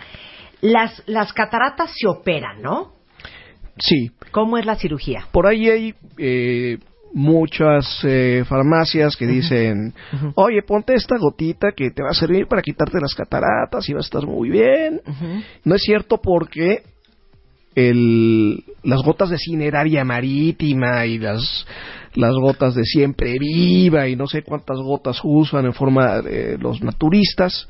las, 0.62 1.04
las 1.08 1.34
cataratas 1.34 1.92
se 1.96 2.08
operan, 2.08 2.62
¿no? 2.62 2.94
Sí, 3.78 4.12
¿Cómo 4.32 4.58
es 4.58 4.66
la 4.66 4.76
cirugía? 4.76 5.26
por 5.32 5.48
ahí 5.48 5.70
hay 5.70 5.96
eh, 6.18 6.78
muchas 7.14 7.86
eh, 8.04 8.44
farmacias 8.48 9.16
que 9.18 9.28
dicen, 9.28 9.94
oye, 10.36 10.62
ponte 10.64 10.94
esta 10.94 11.18
gotita 11.18 11.72
que 11.76 11.92
te 11.92 12.04
va 12.04 12.10
a 12.12 12.14
servir 12.14 12.48
para 12.48 12.62
quitarte 12.62 13.00
las 13.02 13.14
cataratas 13.14 13.88
y 13.90 13.94
vas 13.94 14.06
a 14.06 14.08
estar 14.18 14.26
muy 14.28 14.50
bien. 14.50 15.02
No 15.66 15.76
es 15.76 15.82
cierto 15.82 16.20
porque 16.22 16.84
el, 17.76 18.64
las 18.84 19.02
gotas 19.04 19.30
de 19.30 19.38
cineraria 19.38 20.04
marítima 20.04 21.06
y 21.06 21.18
las, 21.18 21.66
las 22.16 22.34
gotas 22.36 22.76
de 22.76 22.84
siempre 22.84 23.38
viva 23.40 24.08
y 24.08 24.16
no 24.16 24.28
sé 24.28 24.44
cuántas 24.44 24.78
gotas 24.80 25.20
usan 25.24 25.66
en 25.66 25.74
forma 25.74 26.22
de 26.22 26.58
los 26.58 26.82
naturistas, 26.82 27.68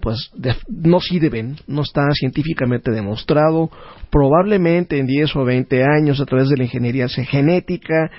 pues 0.00 0.30
de- 0.36 0.54
no 0.68 1.00
sirven, 1.00 1.56
no 1.66 1.82
está 1.82 2.02
científicamente 2.12 2.90
demostrado. 2.90 3.70
Probablemente 4.10 4.98
en 4.98 5.06
10 5.06 5.34
o 5.36 5.44
20 5.44 5.82
años 5.82 6.20
a 6.20 6.26
través 6.26 6.48
de 6.48 6.56
la 6.56 6.64
ingeniería 6.64 7.08
genética 7.08 8.10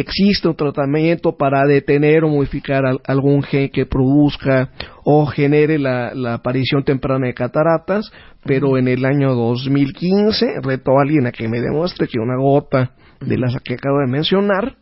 existe 0.00 0.48
un 0.48 0.54
tratamiento 0.56 1.36
para 1.36 1.64
detener 1.66 2.24
o 2.24 2.28
modificar 2.28 2.86
al- 2.86 3.00
algún 3.06 3.42
gen 3.42 3.68
que 3.70 3.86
produzca 3.86 4.70
o 5.04 5.26
genere 5.26 5.78
la, 5.78 6.14
la 6.14 6.34
aparición 6.34 6.84
temprana 6.84 7.26
de 7.26 7.34
cataratas, 7.34 8.10
pero 8.44 8.76
en 8.78 8.88
el 8.88 9.04
año 9.04 9.34
2015 9.34 10.60
reto 10.62 10.92
a 10.98 11.02
alguien 11.02 11.26
a 11.26 11.32
que 11.32 11.48
me 11.48 11.60
demuestre 11.60 12.06
que 12.08 12.18
una 12.18 12.36
gota 12.36 12.92
de 13.20 13.36
las 13.38 13.56
que 13.62 13.74
acabo 13.74 13.98
de 13.98 14.06
mencionar 14.10 14.76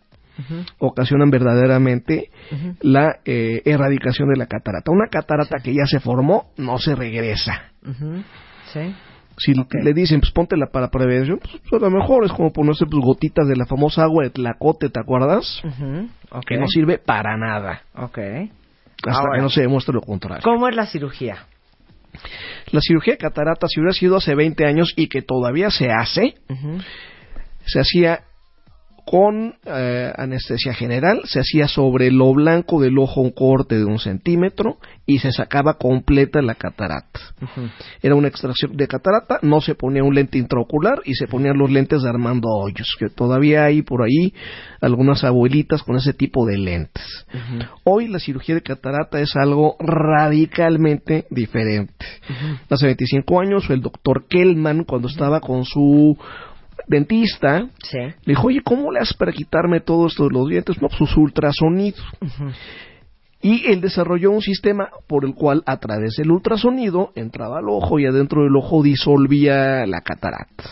ocasionan 0.78 1.30
verdaderamente 1.30 2.28
la 2.82 3.16
eh, 3.24 3.62
erradicación 3.64 4.28
de 4.28 4.36
la 4.36 4.46
catarata. 4.46 4.90
Una 4.92 5.08
catarata 5.08 5.56
que 5.62 5.72
ya 5.72 5.86
se 5.86 5.98
formó 5.98 6.50
no 6.58 6.76
se 6.78 6.94
regresa. 6.94 7.70
Sí. 8.72 8.94
Si 9.38 9.52
le 9.54 9.92
dicen, 9.92 10.20
pues 10.20 10.32
póntela 10.32 10.66
para 10.72 10.88
prevención, 10.88 11.38
pues 11.40 11.82
a 11.82 11.84
lo 11.84 11.90
mejor 11.90 12.24
es 12.24 12.32
como 12.32 12.52
ponerse 12.52 12.86
pues, 12.86 13.02
gotitas 13.04 13.46
de 13.46 13.56
la 13.56 13.66
famosa 13.66 14.02
agua 14.04 14.24
de 14.24 14.30
tlacote, 14.30 14.88
¿te 14.88 14.98
acuerdas? 14.98 15.62
Ujú. 15.62 16.08
Ok. 16.30 16.44
Que 16.46 16.56
no 16.58 16.66
sirve 16.66 16.98
para 16.98 17.36
nada, 17.36 17.82
Ok. 17.96 18.18
hasta 18.18 19.18
Ahora. 19.20 19.36
que 19.36 19.42
no 19.42 19.50
se 19.50 19.60
demuestre 19.60 19.92
lo 19.94 20.00
contrario. 20.00 20.42
¿Cómo 20.42 20.68
es 20.68 20.74
la 20.74 20.86
cirugía? 20.86 21.44
La 22.72 22.80
cirugía 22.80 23.12
de 23.14 23.18
catarata, 23.18 23.66
si 23.68 23.78
hubiera 23.80 23.92
sido 23.92 24.16
hace 24.16 24.34
20 24.34 24.64
años 24.64 24.94
y 24.96 25.08
que 25.08 25.20
todavía 25.20 25.70
se 25.70 25.90
hace, 25.90 26.34
se 27.66 27.78
hacía 27.80 28.20
con 29.06 29.54
eh, 29.64 30.12
anestesia 30.18 30.74
general, 30.74 31.20
se 31.26 31.38
hacía 31.38 31.68
sobre 31.68 32.10
lo 32.10 32.34
blanco 32.34 32.80
del 32.80 32.98
ojo 32.98 33.20
un 33.20 33.30
corte 33.30 33.78
de 33.78 33.84
un 33.84 34.00
centímetro 34.00 34.78
y 35.06 35.20
se 35.20 35.30
sacaba 35.30 35.74
completa 35.74 36.42
la 36.42 36.56
catarata. 36.56 37.20
Era 38.02 38.16
una 38.16 38.26
extracción 38.26 38.76
de 38.76 38.88
catarata, 38.88 39.38
no 39.42 39.60
se 39.60 39.76
ponía 39.76 40.02
un 40.02 40.16
lente 40.16 40.38
intraocular 40.38 41.02
y 41.04 41.14
se 41.14 41.28
ponían 41.28 41.56
los 41.56 41.70
lentes 41.70 42.02
de 42.02 42.08
Armando 42.08 42.48
Hoyos, 42.48 42.96
que 42.98 43.08
todavía 43.08 43.64
hay 43.64 43.82
por 43.82 44.02
ahí 44.02 44.34
algunas 44.80 45.22
abuelitas 45.22 45.84
con 45.84 45.94
ese 45.94 46.12
tipo 46.12 46.44
de 46.44 46.58
lentes. 46.58 47.26
Hoy 47.84 48.08
la 48.08 48.18
cirugía 48.18 48.56
de 48.56 48.62
catarata 48.62 49.20
es 49.20 49.36
algo 49.36 49.76
radicalmente 49.78 51.26
diferente. 51.30 51.94
Hace 52.68 52.86
25 52.86 53.40
años 53.40 53.70
el 53.70 53.82
doctor 53.82 54.26
Kellman, 54.28 54.82
cuando 54.82 55.06
estaba 55.06 55.40
con 55.40 55.64
su 55.64 56.18
dentista, 56.86 57.68
Sí. 57.82 57.98
le 57.98 58.12
dijo, 58.24 58.46
oye, 58.48 58.60
¿cómo 58.64 58.90
le 58.92 59.00
haces 59.00 59.16
para 59.16 59.32
quitarme 59.32 59.80
todo 59.80 60.06
esto 60.06 60.24
de 60.24 60.30
los 60.34 60.48
dientes? 60.48 60.80
No, 60.80 60.88
pues 60.88 60.98
sus 60.98 61.16
ultrasonidos. 61.16 62.02
Y 63.42 63.70
él 63.70 63.80
desarrolló 63.80 64.30
un 64.30 64.40
sistema 64.40 64.88
por 65.06 65.24
el 65.24 65.34
cual 65.34 65.62
a 65.66 65.76
través 65.76 66.14
del 66.16 66.32
ultrasonido 66.32 67.12
entraba 67.14 67.58
al 67.58 67.68
ojo 67.68 67.98
y 67.98 68.06
adentro 68.06 68.42
del 68.42 68.56
ojo 68.56 68.82
disolvía 68.82 69.86
la 69.86 70.00
catarata, 70.00 70.64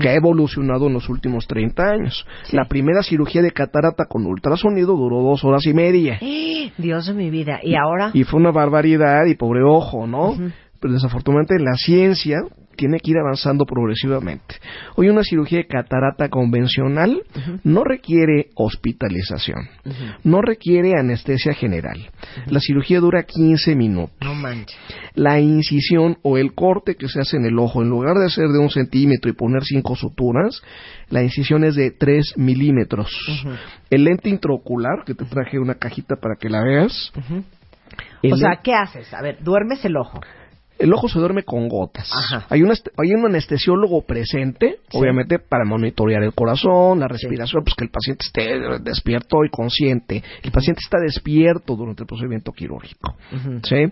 que 0.00 0.08
ha 0.08 0.14
evolucionado 0.14 0.88
en 0.88 0.94
los 0.94 1.08
últimos 1.08 1.46
30 1.46 1.82
años. 1.84 2.26
La 2.52 2.64
primera 2.64 3.02
cirugía 3.02 3.42
de 3.42 3.52
catarata 3.52 4.06
con 4.06 4.26
ultrasonido 4.26 4.96
duró 4.96 5.22
dos 5.22 5.44
horas 5.44 5.64
y 5.66 5.74
media. 5.74 6.18
Dios 6.78 7.06
de 7.06 7.12
mi 7.14 7.30
vida. 7.30 7.60
¿Y 7.62 7.74
ahora? 7.76 8.10
Y 8.14 8.24
fue 8.24 8.40
una 8.40 8.50
barbaridad 8.50 9.26
y 9.26 9.34
pobre 9.36 9.62
ojo, 9.62 10.06
¿no? 10.06 10.34
Pero 10.80 10.94
desafortunadamente 10.94 11.58
la 11.62 11.74
ciencia 11.74 12.38
tiene 12.80 12.98
que 12.98 13.10
ir 13.10 13.18
avanzando 13.18 13.66
progresivamente. 13.66 14.54
Hoy 14.96 15.10
una 15.10 15.22
cirugía 15.22 15.58
de 15.58 15.66
catarata 15.66 16.30
convencional 16.30 17.22
no 17.62 17.84
requiere 17.84 18.48
hospitalización, 18.54 19.68
no 20.24 20.40
requiere 20.40 20.98
anestesia 20.98 21.52
general. 21.52 22.08
La 22.46 22.58
cirugía 22.58 23.00
dura 23.00 23.24
15 23.24 23.76
minutos. 23.76 24.16
No 24.22 24.34
manches. 24.34 24.78
La 25.14 25.38
incisión 25.40 26.16
o 26.22 26.38
el 26.38 26.54
corte 26.54 26.94
que 26.94 27.08
se 27.08 27.20
hace 27.20 27.36
en 27.36 27.44
el 27.44 27.58
ojo, 27.58 27.82
en 27.82 27.90
lugar 27.90 28.16
de 28.16 28.30
ser 28.30 28.48
de 28.48 28.58
un 28.58 28.70
centímetro 28.70 29.30
y 29.30 29.34
poner 29.34 29.62
cinco 29.62 29.94
suturas, 29.94 30.62
la 31.10 31.22
incisión 31.22 31.64
es 31.64 31.74
de 31.74 31.90
3 31.90 32.38
milímetros. 32.38 33.10
El 33.90 34.04
lente 34.04 34.30
intraocular, 34.30 35.04
que 35.04 35.14
te 35.14 35.26
traje 35.26 35.58
una 35.58 35.74
cajita 35.74 36.16
para 36.16 36.36
que 36.36 36.48
la 36.48 36.62
veas. 36.64 37.12
O 38.22 38.36
sea, 38.36 38.60
¿qué 38.62 38.72
haces? 38.72 39.12
A 39.12 39.20
ver, 39.20 39.42
duermes 39.42 39.84
el 39.84 39.98
ojo. 39.98 40.18
El 40.80 40.92
ojo 40.92 41.08
se 41.08 41.18
duerme 41.18 41.42
con 41.44 41.68
gotas. 41.68 42.10
Ajá. 42.12 42.46
Hay, 42.48 42.62
un 42.62 42.70
hay 42.70 43.12
un 43.12 43.26
anestesiólogo 43.26 44.02
presente, 44.02 44.78
Sí. 44.90 44.98
obviamente, 44.98 45.38
para 45.38 45.64
monitorear 45.64 46.22
el 46.22 46.32
corazón, 46.34 47.00
la 47.00 47.08
respiración, 47.08 47.62
pues 47.62 47.74
que 47.76 47.84
el 47.84 47.90
paciente 47.90 48.24
esté 48.26 48.58
despierto 48.82 49.44
y 49.44 49.50
consciente. 49.50 50.22
El 50.42 50.50
paciente 50.50 50.80
está 50.82 50.98
despierto 50.98 51.76
durante 51.76 52.02
el 52.02 52.06
procedimiento 52.06 52.52
quirúrgico. 52.52 53.14
¿sí? 53.62 53.84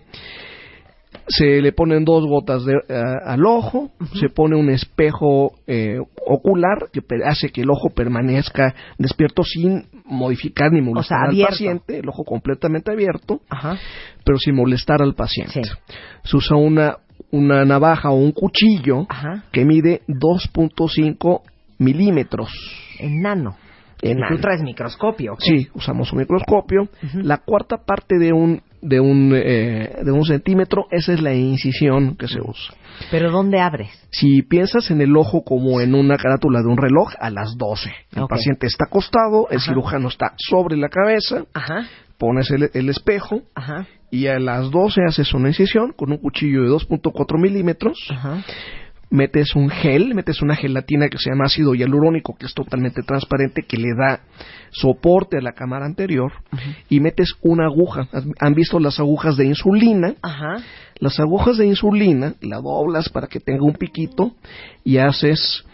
Se 1.27 1.61
le 1.61 1.71
ponen 1.73 2.05
dos 2.05 2.25
gotas 2.27 2.65
de, 2.65 2.73
eh, 2.73 3.01
al 3.25 3.45
ojo, 3.45 3.91
se 4.19 4.29
pone 4.29 4.55
un 4.55 4.69
espejo 4.69 5.53
eh, 5.67 5.97
ocular 6.25 6.89
que 6.91 7.01
hace 7.25 7.49
que 7.49 7.61
el 7.61 7.69
ojo 7.69 7.89
permanezca 7.89 8.73
despierto 8.97 9.43
sin 9.43 9.85
modificar 10.05 10.71
ni 10.71 10.81
molestar 10.81 11.31
sea, 11.31 11.43
al 11.43 11.49
paciente, 11.49 11.99
el 11.99 12.09
ojo 12.09 12.23
completamente 12.23 12.91
abierto 12.91 13.41
Ajá. 13.49 13.77
pero 14.23 14.37
sin 14.37 14.55
molestar 14.55 15.01
al 15.01 15.13
paciente. 15.15 15.63
Sí. 15.63 15.71
Se 16.23 16.37
usa 16.37 16.57
una 16.57 16.97
una 17.31 17.65
navaja 17.65 18.09
o 18.09 18.15
un 18.15 18.31
cuchillo 18.31 19.05
Ajá. 19.09 19.43
que 19.51 19.65
mide 19.65 20.01
2.5 20.07 21.41
milímetros. 21.77 22.49
Enano. 22.99 23.55
Enano. 24.01 24.35
Tú 24.35 24.41
traes 24.41 24.61
microscopio. 24.61 25.35
Sí, 25.39 25.67
usamos 25.73 26.11
un 26.13 26.19
microscopio. 26.19 26.87
La 27.13 27.37
cuarta 27.37 27.77
parte 27.85 28.17
de 28.17 28.31
un 28.31 28.61
de 28.81 28.99
un 28.99 29.33
eh, 29.35 29.97
de 30.03 30.11
un 30.11 30.23
centímetro, 30.25 30.85
esa 30.91 31.13
es 31.13 31.21
la 31.21 31.33
incisión 31.33 32.15
que 32.15 32.27
se 32.27 32.39
usa. 32.41 32.73
Pero 33.11 33.31
¿dónde 33.31 33.59
abres? 33.59 33.89
Si 34.11 34.41
piensas 34.41 34.91
en 34.91 35.01
el 35.01 35.15
ojo 35.15 35.43
como 35.43 35.79
en 35.81 35.95
una 35.95 36.17
carátula 36.17 36.59
de 36.61 36.67
un 36.67 36.77
reloj, 36.77 37.13
a 37.19 37.29
las 37.29 37.55
12. 37.57 37.91
El 38.15 38.27
paciente 38.27 38.67
está 38.67 38.85
acostado, 38.85 39.47
el 39.49 39.57
Ajá. 39.57 39.65
cirujano 39.67 40.07
está 40.09 40.33
sobre 40.37 40.75
la 40.77 40.89
cabeza, 40.89 41.45
Ajá. 41.53 41.87
pones 42.17 42.51
el, 42.51 42.69
el 42.73 42.89
espejo 42.89 43.41
Ajá. 43.55 43.85
y 44.11 44.27
a 44.27 44.37
las 44.39 44.69
12 44.71 45.01
haces 45.07 45.33
una 45.33 45.47
incisión 45.49 45.93
con 45.93 46.11
un 46.11 46.17
cuchillo 46.17 46.63
de 46.63 46.69
2.4 46.69 47.39
milímetros. 47.41 47.97
Metes 49.11 49.55
un 49.55 49.69
gel, 49.69 50.13
metes 50.13 50.41
una 50.41 50.55
gelatina 50.55 51.09
que 51.09 51.17
se 51.17 51.31
llama 51.31 51.45
ácido 51.45 51.73
hialurónico, 51.73 52.35
que 52.37 52.45
es 52.45 52.53
totalmente 52.53 53.01
transparente, 53.01 53.63
que 53.63 53.77
le 53.77 53.95
da 53.97 54.21
soporte 54.71 55.37
a 55.37 55.41
la 55.41 55.53
cámara 55.53 55.85
anterior, 55.85 56.31
y 56.89 56.99
metes 56.99 57.33
una 57.41 57.65
aguja. 57.65 58.07
¿Han 58.39 58.53
visto 58.53 58.79
las 58.79 58.99
agujas 58.99 59.35
de 59.35 59.45
insulina? 59.45 60.13
Ajá. 60.21 60.57
Las 60.99 61.19
agujas 61.19 61.57
de 61.57 61.65
insulina 61.65 62.35
la 62.41 62.57
doblas 62.57 63.09
para 63.09 63.27
que 63.27 63.39
tenga 63.39 63.63
un 63.63 63.73
piquito 63.73 64.33
y 64.83 64.97
haces 64.97 65.65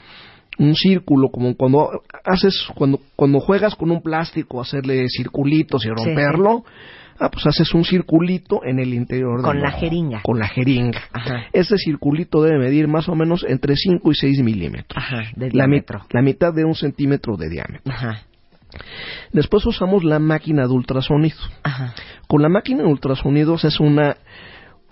un 0.59 0.75
círculo, 0.75 1.29
como 1.29 1.55
cuando 1.55 1.89
haces, 2.23 2.67
cuando, 2.75 2.99
cuando 3.15 3.39
juegas 3.39 3.75
con 3.75 3.91
un 3.91 4.01
plástico, 4.01 4.61
hacerle 4.61 5.05
circulitos 5.09 5.85
y 5.85 5.89
romperlo. 5.89 6.63
Ah, 7.17 7.29
pues 7.31 7.45
haces 7.47 7.73
un 7.73 7.85
circulito 7.85 8.59
en 8.65 8.77
el 8.77 8.93
interior 8.93 9.41
Con 9.41 9.53
del 9.55 9.63
la 9.63 9.71
jeringa. 9.71 10.21
Con 10.21 10.37
la 10.37 10.49
jeringa. 10.49 11.01
Ajá. 11.13 11.45
Este 11.53 11.77
circulito 11.77 12.41
debe 12.43 12.59
medir 12.59 12.89
más 12.89 13.07
o 13.07 13.15
menos 13.15 13.45
entre 13.47 13.77
5 13.77 14.11
y 14.11 14.15
6 14.15 14.43
milímetros. 14.43 15.01
Ajá. 15.01 15.23
De 15.33 15.49
La, 15.51 15.65
mi- 15.65 15.77
diámetro. 15.79 16.01
la 16.11 16.21
mitad 16.21 16.53
de 16.53 16.65
un 16.65 16.75
centímetro 16.75 17.37
de 17.37 17.49
diámetro. 17.49 17.89
Ajá. 17.93 18.23
Después 19.31 19.65
usamos 19.65 20.03
la 20.03 20.19
máquina 20.19 20.63
de 20.67 20.73
ultrasonido. 20.73 21.37
Ajá. 21.63 21.93
Con 22.27 22.41
la 22.41 22.49
máquina 22.49 22.83
de 22.83 22.89
ultrasonidos 22.89 23.63
es 23.63 23.79
una 23.79 24.17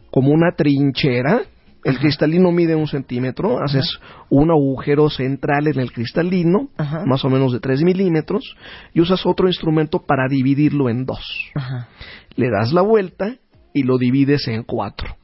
como 0.09 0.31
una 0.31 0.51
trinchera. 0.55 1.41
El 1.83 1.99
cristalino 1.99 2.51
mide 2.51 2.75
un 2.75 2.87
centímetro, 2.87 3.61
haces 3.61 3.99
un 4.29 4.51
agujero 4.51 5.09
central 5.09 5.67
en 5.67 5.79
el 5.79 5.91
cristalino, 5.91 6.69
Ajá. 6.77 7.05
más 7.05 7.25
o 7.25 7.29
menos 7.29 7.51
de 7.51 7.59
3 7.59 7.83
milímetros, 7.83 8.55
y 8.93 9.01
usas 9.01 9.25
otro 9.25 9.47
instrumento 9.47 9.99
para 9.99 10.27
dividirlo 10.29 10.89
en 10.89 11.05
dos. 11.05 11.51
Ajá. 11.55 11.89
Le 12.35 12.49
das 12.49 12.71
la 12.71 12.81
vuelta 12.81 13.35
y 13.73 13.83
lo 13.83 13.97
divides 13.97 14.47
en 14.47 14.63
cuatro. 14.63 15.15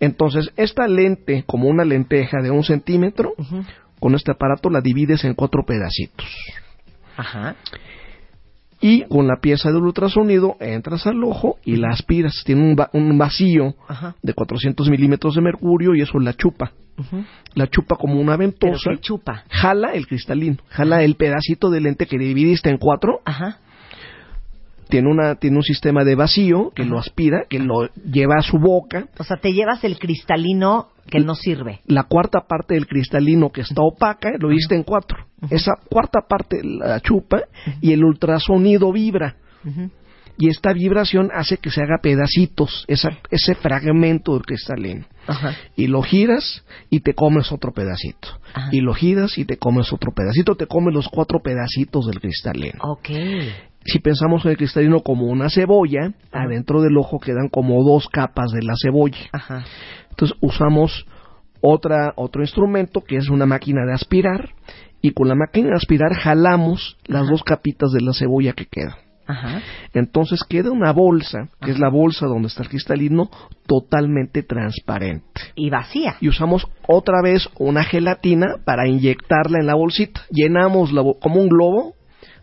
Entonces, 0.00 0.52
esta 0.56 0.86
lente, 0.86 1.44
como 1.46 1.68
una 1.68 1.84
lenteja 1.84 2.40
de 2.42 2.50
un 2.50 2.62
centímetro, 2.62 3.34
con 3.98 4.14
este 4.14 4.30
aparato 4.30 4.70
la 4.70 4.80
divides 4.80 5.24
en 5.24 5.34
cuatro 5.34 5.64
pedacitos. 5.66 6.26
Ajá. 7.16 7.56
Y 8.80 9.02
con 9.08 9.26
la 9.26 9.40
pieza 9.40 9.70
del 9.72 9.82
ultrasonido 9.82 10.56
entras 10.60 11.06
al 11.08 11.22
ojo 11.24 11.56
y 11.64 11.76
la 11.76 11.88
aspiras. 11.90 12.42
Tiene 12.46 12.62
un, 12.62 12.76
va- 12.78 12.90
un 12.92 13.18
vacío 13.18 13.74
Ajá. 13.88 14.14
de 14.22 14.32
400 14.34 14.88
milímetros 14.88 15.34
de 15.34 15.40
mercurio 15.40 15.94
y 15.96 16.00
eso 16.02 16.18
la 16.20 16.32
chupa. 16.34 16.72
La 17.54 17.66
chupa 17.68 17.96
como 17.96 18.20
una 18.20 18.36
Pero 18.36 18.50
ventosa. 18.50 18.90
que 18.90 18.98
chupa. 19.00 19.44
Jala 19.50 19.92
el 19.94 20.06
cristalino, 20.06 20.56
jala 20.68 21.02
el 21.02 21.14
pedacito 21.16 21.70
de 21.70 21.80
lente 21.80 22.06
que 22.06 22.18
dividiste 22.18 22.70
en 22.70 22.78
cuatro. 22.78 23.20
Ajá. 23.24 23.58
Tiene, 24.88 25.10
una, 25.10 25.34
tiene 25.34 25.56
un 25.58 25.62
sistema 25.62 26.02
de 26.02 26.14
vacío 26.14 26.70
que 26.74 26.84
lo 26.86 26.98
aspira, 26.98 27.44
que 27.48 27.58
lo 27.58 27.88
lleva 28.10 28.36
a 28.38 28.42
su 28.42 28.58
boca. 28.58 29.06
O 29.18 29.24
sea, 29.24 29.36
te 29.36 29.52
llevas 29.52 29.84
el 29.84 29.98
cristalino 29.98 30.88
que 31.08 31.20
no 31.20 31.34
sirve. 31.34 31.80
La 31.86 32.04
cuarta 32.04 32.46
parte 32.48 32.74
del 32.74 32.86
cristalino 32.86 33.50
que 33.50 33.62
está 33.62 33.82
opaca 33.82 34.32
lo 34.38 34.50
diste 34.50 34.74
en 34.74 34.82
cuatro. 34.84 35.26
Esa 35.50 35.72
cuarta 35.88 36.20
parte 36.28 36.60
la 36.62 37.00
chupa 37.00 37.42
y 37.80 37.92
el 37.92 38.04
ultrasonido 38.04 38.92
vibra. 38.92 39.36
Y 40.40 40.48
esta 40.48 40.72
vibración 40.72 41.30
hace 41.34 41.56
que 41.56 41.68
se 41.70 41.82
haga 41.82 41.98
pedacitos, 42.00 42.84
esa, 42.86 43.10
ese 43.28 43.56
fragmento 43.56 44.34
del 44.34 44.42
cristalino. 44.42 45.04
Ajá. 45.26 45.56
Y 45.74 45.88
lo 45.88 46.00
giras 46.00 46.64
y 46.90 47.00
te 47.00 47.12
comes 47.12 47.50
otro 47.50 47.72
pedacito. 47.72 48.28
Ajá. 48.54 48.68
Y 48.70 48.80
lo 48.80 48.94
giras 48.94 49.36
y 49.36 49.44
te 49.46 49.56
comes 49.56 49.92
otro 49.92 50.12
pedacito, 50.12 50.54
te 50.54 50.66
comes 50.68 50.94
los 50.94 51.08
cuatro 51.08 51.40
pedacitos 51.42 52.06
del 52.06 52.20
cristalino. 52.20 52.78
Ok. 52.82 53.08
Si 53.84 53.98
pensamos 53.98 54.44
en 54.44 54.52
el 54.52 54.56
cristalino 54.56 55.00
como 55.00 55.26
una 55.26 55.50
cebolla, 55.50 56.12
Ajá. 56.30 56.44
adentro 56.44 56.82
del 56.82 56.96
ojo 56.96 57.18
quedan 57.18 57.48
como 57.48 57.82
dos 57.82 58.08
capas 58.08 58.52
de 58.52 58.62
la 58.62 58.74
cebolla. 58.80 59.18
Ajá. 59.32 59.64
Entonces 60.18 60.36
usamos 60.40 61.06
otra, 61.60 62.12
otro 62.16 62.42
instrumento 62.42 63.02
que 63.02 63.16
es 63.16 63.28
una 63.28 63.46
máquina 63.46 63.86
de 63.86 63.92
aspirar 63.92 64.50
y 65.00 65.12
con 65.12 65.28
la 65.28 65.36
máquina 65.36 65.68
de 65.68 65.76
aspirar 65.76 66.12
jalamos 66.14 66.96
las 67.06 67.22
Ajá. 67.22 67.30
dos 67.30 67.44
capitas 67.44 67.92
de 67.92 68.00
la 68.00 68.12
cebolla 68.12 68.52
que 68.52 68.66
quedan. 68.66 68.96
Ajá. 69.28 69.60
Entonces 69.94 70.40
queda 70.48 70.72
una 70.72 70.90
bolsa, 70.92 71.50
que 71.60 71.70
es 71.70 71.78
la 71.78 71.88
bolsa 71.88 72.26
donde 72.26 72.48
está 72.48 72.64
el 72.64 72.68
cristalino, 72.68 73.30
totalmente 73.66 74.42
transparente. 74.42 75.40
Y 75.54 75.70
vacía. 75.70 76.16
Y 76.20 76.28
usamos 76.28 76.66
otra 76.88 77.22
vez 77.22 77.48
una 77.60 77.84
gelatina 77.84 78.56
para 78.64 78.88
inyectarla 78.88 79.58
en 79.60 79.66
la 79.68 79.76
bolsita. 79.76 80.22
Llenamos 80.30 80.92
la 80.92 81.02
bo- 81.02 81.20
como 81.20 81.40
un 81.40 81.48
globo, 81.48 81.94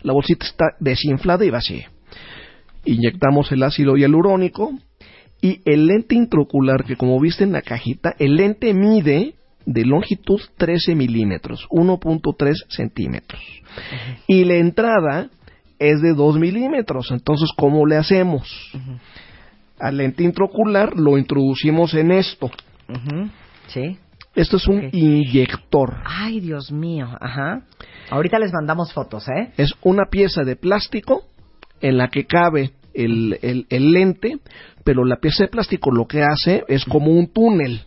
la 0.01 0.13
bolsita 0.13 0.45
está 0.45 0.65
desinflada 0.79 1.43
y 1.43 1.49
vacía. 1.49 1.89
Inyectamos 2.85 3.51
el 3.51 3.63
ácido 3.63 3.97
hialurónico 3.97 4.71
y 5.41 5.61
el 5.65 5.87
lente 5.87 6.15
intraocular, 6.15 6.83
que 6.85 6.95
como 6.95 7.19
viste 7.19 7.43
en 7.43 7.51
la 7.51 7.61
cajita, 7.61 8.15
el 8.19 8.35
lente 8.35 8.73
mide 8.73 9.35
de 9.65 9.85
longitud 9.85 10.39
13 10.57 10.95
milímetros, 10.95 11.67
1.3 11.69 12.53
centímetros. 12.69 13.41
Y 14.27 14.45
la 14.45 14.55
entrada 14.55 15.29
es 15.79 16.01
de 16.01 16.13
2 16.13 16.37
milímetros. 16.39 17.11
Entonces, 17.11 17.49
¿cómo 17.55 17.85
le 17.85 17.97
hacemos? 17.97 18.71
Al 19.79 19.97
lente 19.97 20.23
intraocular 20.23 20.95
lo 20.95 21.17
introducimos 21.17 21.93
en 21.93 22.11
esto. 22.11 22.49
Sí. 23.67 23.97
Esto 24.35 24.57
es 24.57 24.67
un 24.67 24.89
inyector. 24.91 25.97
Ay, 26.05 26.39
Dios 26.41 26.71
mío. 26.71 27.07
Ajá. 27.19 27.61
Ahorita 28.09 28.37
les 28.37 28.51
mandamos 28.53 28.93
fotos, 28.93 29.27
¿eh? 29.29 29.51
Es 29.57 29.73
una 29.81 30.05
pieza 30.11 30.43
de 30.43 30.55
plástico 30.55 31.23
en 31.81 31.97
la 31.97 32.09
que 32.09 32.25
cabe 32.25 32.71
el, 32.95 33.37
el- 33.41 33.65
el 33.69 33.91
lente, 33.91 34.37
pero 34.83 35.03
la 35.05 35.17
pieza 35.17 35.43
de 35.45 35.49
plástico 35.49 35.91
lo 35.91 36.05
que 36.07 36.21
hace 36.23 36.63
es 36.67 36.85
como 36.85 37.11
un 37.11 37.27
túnel. 37.27 37.81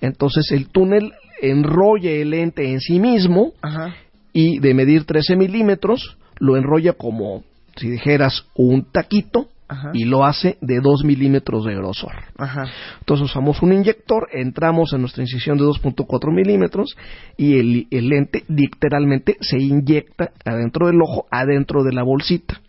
Entonces 0.00 0.50
el 0.52 0.68
túnel 0.68 1.12
enrolla 1.40 2.10
el 2.10 2.30
lente 2.30 2.70
en 2.70 2.80
sí 2.80 2.98
mismo 3.00 3.52
Ajá. 3.62 3.94
y 4.32 4.58
de 4.58 4.74
medir 4.74 5.04
13 5.04 5.36
milímetros 5.36 6.16
lo 6.38 6.56
enrolla 6.56 6.92
como 6.94 7.42
si 7.76 7.90
dijeras 7.90 8.44
un 8.54 8.84
taquito 8.90 9.48
Ajá. 9.74 9.90
y 9.92 10.04
lo 10.04 10.24
hace 10.24 10.56
de 10.60 10.80
2 10.80 11.04
milímetros 11.04 11.64
de 11.64 11.74
grosor. 11.74 12.12
Ajá. 12.38 12.64
Entonces 13.00 13.26
usamos 13.26 13.60
un 13.62 13.72
inyector, 13.72 14.28
entramos 14.32 14.92
en 14.92 15.00
nuestra 15.00 15.22
incisión 15.22 15.58
de 15.58 15.64
2.4 15.64 16.32
milímetros 16.34 16.96
y 17.36 17.58
el, 17.58 17.86
el 17.90 18.08
lente 18.08 18.44
literalmente 18.48 19.36
se 19.40 19.58
inyecta 19.58 20.30
adentro 20.44 20.86
del 20.86 21.00
ojo, 21.02 21.26
adentro 21.30 21.82
de 21.82 21.92
la 21.92 22.02
bolsita. 22.02 22.60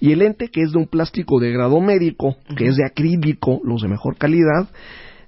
Y 0.00 0.12
el 0.12 0.18
lente, 0.20 0.48
que 0.48 0.62
es 0.62 0.72
de 0.72 0.78
un 0.78 0.86
plástico 0.86 1.38
de 1.40 1.52
grado 1.52 1.80
médico, 1.80 2.36
que 2.56 2.66
es 2.66 2.76
de 2.76 2.84
acrílico, 2.86 3.60
los 3.64 3.82
de 3.82 3.88
mejor 3.88 4.16
calidad, 4.16 4.68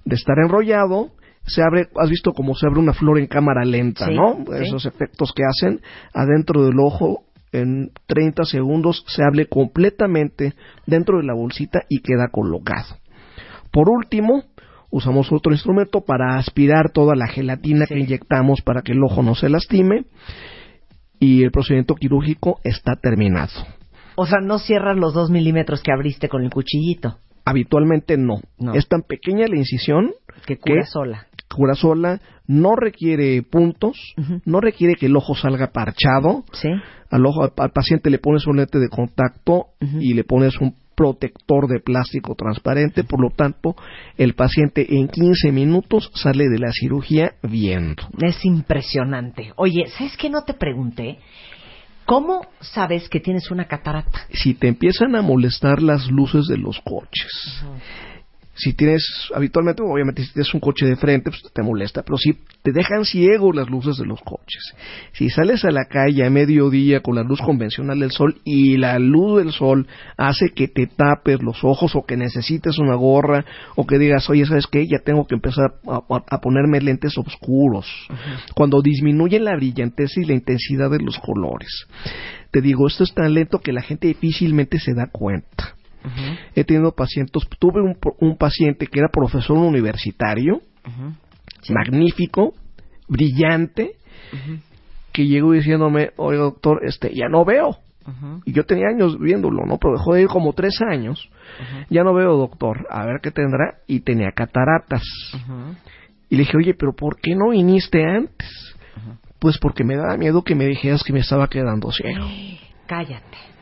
de 0.05 0.15
estar 0.17 0.37
enrollado, 0.39 1.11
se 1.47 1.63
abre, 1.63 1.89
has 2.01 2.11
visto 2.11 2.33
cómo 2.33 2.55
se 2.55 2.67
abre 2.67 2.81
una 2.81 2.93
flor 2.93 3.19
en 3.19 3.27
cámara 3.27 3.65
lenta, 3.65 4.07
Sí, 4.07 4.15
¿no? 4.15 4.45
sí. 4.47 4.65
Esos 4.65 4.85
efectos 4.87 5.33
que 5.33 5.43
hacen 5.45 5.81
adentro 6.13 6.65
del 6.65 6.75
ojo 6.81 7.23
en 7.61 7.91
30 8.07 8.45
segundos 8.45 9.05
se 9.09 9.23
abre 9.23 9.47
completamente 9.47 10.55
dentro 10.87 11.19
de 11.19 11.25
la 11.25 11.35
bolsita 11.35 11.83
y 11.89 12.01
queda 12.01 12.29
colocado. 12.31 12.97
Por 13.73 13.89
último, 13.89 14.45
usamos 14.91 15.31
otro 15.33 15.53
instrumento 15.53 16.03
para 16.03 16.37
aspirar 16.39 16.91
toda 16.93 17.15
la 17.15 17.27
gelatina 17.27 17.87
Sí. 17.87 17.95
que 17.95 18.01
inyectamos 18.01 18.63
para 18.63 18.83
que 18.83 18.93
el 18.93 19.03
ojo 19.03 19.23
no 19.23 19.35
se 19.35 19.49
lastime 19.49 20.05
y 21.19 21.43
el 21.43 21.51
procedimiento 21.51 21.95
quirúrgico 21.95 22.61
está 22.65 22.97
terminado. 22.97 23.53
O 24.17 24.27
sea, 24.27 24.41
no 24.41 24.59
cierras 24.59 24.97
los 24.97 25.13
dos 25.13 25.31
milímetros 25.31 25.83
que 25.83 25.93
abriste 25.93 26.29
con 26.29 26.43
el 26.43 26.51
cuchillito, 26.51 27.19
Habitualmente 27.49 28.17
no. 28.17 28.41
No. 28.59 28.75
Es 28.75 28.89
tan 28.89 29.03
pequeña 29.03 29.47
la 29.47 29.57
incisión 29.57 30.11
que 30.47 30.59
cura 30.59 30.85
sola. 30.85 31.29
Cura 31.57 31.75
sola, 31.75 32.21
no 32.47 32.77
requiere 32.77 33.43
puntos, 33.43 34.15
no 34.45 34.61
requiere 34.61 34.95
que 34.95 35.07
el 35.07 35.17
ojo 35.17 35.35
salga 35.35 35.73
parchado. 35.73 36.45
¿Sí? 36.53 36.69
Al 37.11 37.25
ojo 37.27 37.51
al 37.57 37.71
paciente 37.71 38.11
le 38.11 38.19
pones 38.19 38.47
un 38.47 38.57
lente 38.59 38.79
de 38.79 38.89
contacto 38.89 39.69
y 39.81 40.15
le 40.15 40.25
pones 40.25 40.61
un 40.61 40.75
protector 40.97 41.69
de 41.69 41.79
plástico 41.81 42.35
transparente, 42.35 43.05
por 43.05 43.21
lo 43.21 43.31
tanto, 43.31 43.77
el 44.17 44.35
paciente 44.35 44.97
en 44.97 45.09
15 45.09 45.53
minutos 45.53 46.11
sale 46.15 46.49
de 46.49 46.59
la 46.59 46.73
cirugía 46.73 47.35
viendo. 47.43 48.03
Es 48.21 48.45
impresionante. 48.45 49.53
Oye, 49.57 49.87
¿sabes 49.89 50.17
qué 50.17 50.31
no 50.31 50.43
te 50.45 50.55
pregunté? 50.55 51.19
¿Cómo 52.07 52.47
sabes 52.61 53.09
que 53.09 53.21
tienes 53.21 53.51
una 53.51 53.67
catarata? 53.67 54.27
Si 54.33 54.55
te 54.55 54.69
empiezan 54.69 55.17
a 55.17 55.23
molestar 55.23 55.83
las 55.83 56.09
luces 56.11 56.47
de 56.47 56.57
los 56.57 56.81
coches, 56.81 57.65
Si 58.57 58.73
tienes, 58.73 59.03
habitualmente, 59.35 59.83
obviamente, 59.83 60.25
si 60.25 60.33
tienes 60.33 60.53
un 60.55 60.61
coche 60.61 60.87
de 60.87 60.97
frente, 60.97 61.31
pues 61.31 61.43
te 61.53 61.63
molesta, 61.63 62.03
pero 62.03 62.17
si 62.17 62.39
te 62.63 62.73
dejan 62.73 63.05
ciego 63.05 63.53
las 63.53 63.69
luces 63.69 63.99
de 63.99 64.07
los 64.07 64.21
coches. 64.23 64.75
Si 65.13 65.29
sales 65.29 65.65
a 65.65 65.71
la 65.71 65.85
calle 65.85 66.25
a 66.25 66.31
mediodía 66.31 67.01
con 67.01 67.15
la 67.15 67.23
luz 67.23 67.41
convencional 67.41 68.01
del 68.01 68.11
sol 68.11 68.41
y 68.45 68.79
la 68.79 68.99
luz 68.99 69.45
del 69.45 69.53
sol 69.53 69.87
hace 70.17 70.51
que 70.55 70.69
te 70.69 70.87
tapes 70.87 71.43
los 71.43 71.63
ojos 71.65 71.95
o 71.95 72.05
que 72.07 72.17
necesites 72.17 72.79
una 72.79 72.95
gorra 72.95 73.45
o 73.77 73.87
que 73.87 73.99
digas, 73.99 74.29
oye, 74.31 74.47
¿sabes 74.47 74.67
qué? 74.67 74.87
Ya 74.87 74.99
tengo 75.05 75.27
que 75.27 75.35
empezar 75.35 75.75
a, 75.87 76.41
ponerme 76.41 76.81
lentes 76.81 77.17
oscuros. 77.19 77.87
Cuando 78.55 78.81
disminuye 78.81 79.39
la 79.39 79.55
brillantez 79.55 80.17
y 80.17 80.25
la 80.25 80.35
intensidad 80.35 80.91
de 80.91 81.01
los 81.01 81.19
colores. 81.19 81.87
Te 82.51 82.63
digo, 82.63 82.87
esto 82.87 83.05
es 83.05 83.13
tan 83.13 83.35
lento 83.35 83.59
que 83.59 83.73
la 83.73 83.83
gente 83.83 84.09
difícilmente 84.09 84.79
se 84.79 84.95
da 84.95 85.09
cuenta. 85.13 85.76
He 86.55 86.65
tenido 86.65 86.93
pacientes, 86.93 87.43
tuve 87.59 87.81
un, 87.83 88.37
paciente 88.37 88.87
que 88.87 89.01
era 89.01 89.09
profesor 89.09 89.57
universitario, 89.59 90.61
magnífico, 91.69 92.55
brillante, 93.09 93.93
que 95.13 95.27
llegó 95.27 95.53
diciéndome, 95.53 96.11
oye 96.17 96.39
doctor, 96.39 96.81
este, 96.85 97.15
ya 97.15 97.29
no 97.29 97.45
veo. 97.45 97.79
Y 98.45 98.53
yo 98.53 98.65
tenía 98.65 98.87
años 98.89 99.19
viéndolo, 99.19 99.67
¿no? 99.67 99.79
Pero 99.79 99.95
dejó 99.95 100.15
de 100.15 100.23
ir 100.23 100.29
como 100.29 100.53
tres 100.53 100.81
años. 100.81 101.29
Ya 101.91 102.05
no 102.05 102.15
veo, 102.15 102.37
doctor. 102.37 102.87
A 102.91 103.05
ver 103.05 103.21
qué 103.21 103.31
tendrá. 103.31 103.79
Y 103.87 104.01
tenía 104.01 104.31
cataratas. 104.31 105.03
Y 106.29 106.37
le 106.37 106.43
dije, 106.43 106.57
oye, 106.57 106.75
pero 106.75 106.93
¿por 106.93 107.19
qué 107.21 107.35
no 107.35 107.51
viniste 107.51 108.05
antes? 108.05 108.77
Pues 109.39 109.59
porque 109.59 109.85
me 109.85 109.97
daba 109.97 110.17
miedo 110.17 110.43
que 110.43 110.55
me 110.55 110.67
dijeras 110.67 111.03
que 111.03 111.13
me 111.13 111.21
estaba 111.21 111.49
quedando 111.49 111.91
ciego. 111.91 112.27
Cállate. 112.87 113.56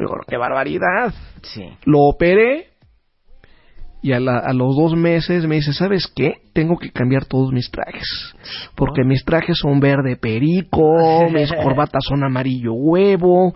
Digo, 0.00 0.16
qué 0.26 0.36
barbaridad. 0.36 1.12
Sí. 1.42 1.64
Lo 1.84 2.00
operé 2.00 2.70
y 4.02 4.12
a, 4.12 4.20
los 4.20 4.76
dos 4.76 4.96
meses 4.96 5.46
me 5.46 5.56
dice, 5.56 5.74
¿sabes 5.74 6.10
qué? 6.14 6.38
Tengo 6.54 6.78
que 6.78 6.90
cambiar 6.90 7.26
todos 7.26 7.52
mis 7.52 7.70
trajes. 7.70 8.34
Porque 8.74 9.04
mis 9.04 9.24
trajes 9.24 9.58
son 9.58 9.78
verde 9.78 10.16
perico, 10.16 11.28
mis 11.32 11.52
corbatas 11.52 12.02
son 12.08 12.24
amarillo 12.24 12.72
huevo. 12.72 13.54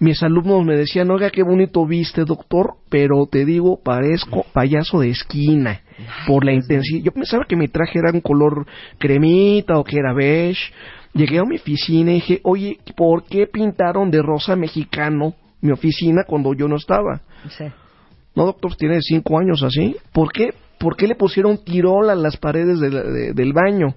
Mis 0.00 0.22
alumnos 0.22 0.64
me 0.64 0.76
decían, 0.76 1.10
oiga, 1.10 1.30
qué 1.30 1.42
bonito 1.44 1.86
viste, 1.86 2.24
doctor, 2.24 2.74
pero 2.88 3.26
te 3.30 3.44
digo, 3.44 3.80
parezco 3.80 4.44
payaso 4.52 5.00
de 5.00 5.10
esquina. 5.10 5.80
por 6.26 6.44
la 6.44 6.52
intensidad. 6.52 7.04
Yo 7.04 7.12
pensaba 7.12 7.44
que 7.48 7.56
mi 7.56 7.68
traje 7.68 7.98
era 8.00 8.10
un 8.12 8.20
color 8.20 8.66
cremita 8.98 9.78
o 9.78 9.84
que 9.84 9.98
era 9.98 10.12
beige. 10.12 10.72
Llegué 11.14 11.38
a 11.38 11.44
mi 11.44 11.56
oficina 11.56 12.10
y 12.10 12.14
dije, 12.14 12.40
oye, 12.42 12.78
¿por 12.96 13.24
qué 13.24 13.46
pintaron 13.46 14.10
de 14.10 14.22
rosa 14.22 14.56
mexicano 14.56 15.34
mi 15.60 15.72
oficina 15.72 16.24
cuando 16.26 16.54
yo 16.54 16.68
no 16.68 16.76
estaba. 16.76 17.20
Sí. 17.56 17.64
No, 18.34 18.46
doctor, 18.46 18.76
tiene 18.76 19.00
cinco 19.00 19.38
años 19.38 19.62
así. 19.62 19.96
¿Por 20.12 20.32
qué? 20.32 20.54
¿Por 20.78 20.96
qué 20.96 21.08
le 21.08 21.16
pusieron 21.16 21.64
tirol 21.64 22.08
a 22.08 22.14
las 22.14 22.36
paredes 22.36 22.78
del 22.80 23.52
baño? 23.52 23.94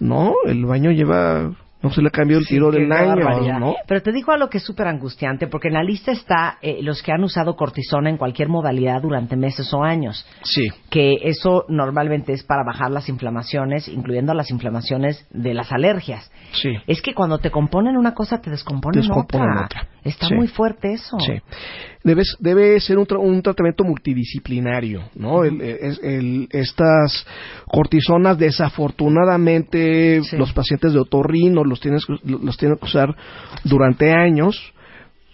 No, 0.00 0.34
el 0.44 0.66
baño 0.66 0.90
lleva 0.90 1.52
no 1.82 1.90
se 1.90 2.02
le 2.02 2.10
cambió 2.10 2.38
el 2.38 2.46
tiro 2.46 2.70
del 2.70 2.90
año, 2.90 3.58
¿no? 3.60 3.74
Pero 3.86 4.02
te 4.02 4.12
digo 4.12 4.32
algo 4.32 4.48
que 4.48 4.58
es 4.58 4.64
súper 4.64 4.88
angustiante, 4.88 5.46
porque 5.46 5.68
en 5.68 5.74
la 5.74 5.82
lista 5.82 6.10
está 6.10 6.58
eh, 6.62 6.78
los 6.82 7.02
que 7.02 7.12
han 7.12 7.22
usado 7.22 7.54
cortisona 7.54 8.10
en 8.10 8.16
cualquier 8.16 8.48
modalidad 8.48 9.02
durante 9.02 9.36
meses 9.36 9.72
o 9.74 9.82
años. 9.82 10.26
Sí. 10.42 10.68
Que 10.90 11.16
eso 11.22 11.64
normalmente 11.68 12.32
es 12.32 12.44
para 12.44 12.64
bajar 12.64 12.90
las 12.90 13.08
inflamaciones, 13.08 13.88
incluyendo 13.88 14.32
las 14.34 14.50
inflamaciones 14.50 15.26
de 15.30 15.54
las 15.54 15.70
alergias. 15.70 16.30
Sí. 16.52 16.70
Es 16.86 17.02
que 17.02 17.14
cuando 17.14 17.38
te 17.38 17.50
componen 17.50 17.96
una 17.96 18.14
cosa, 18.14 18.40
te 18.40 18.50
descomponen, 18.50 19.04
otra. 19.12 19.68
Está 20.02 20.28
muy 20.30 20.48
fuerte 20.48 20.92
eso. 20.92 21.18
Sí 21.20 21.40
debe 22.38 22.80
ser 22.80 22.98
un, 22.98 23.42
tratamiento 23.42 23.82
multidisciplinario, 23.84 25.10
¿no? 25.14 25.42
estas 25.44 27.26
cortisonas, 27.66 28.38
desafortunadamente, 28.38 30.20
los 30.32 30.52
pacientes 30.52 30.92
de 30.92 31.00
otorrino 31.00 31.64
los, 31.64 31.80
los 32.24 32.56
tienen 32.56 32.78
que 32.78 32.84
usar 32.84 33.14
durante 33.64 34.12
años, 34.12 34.72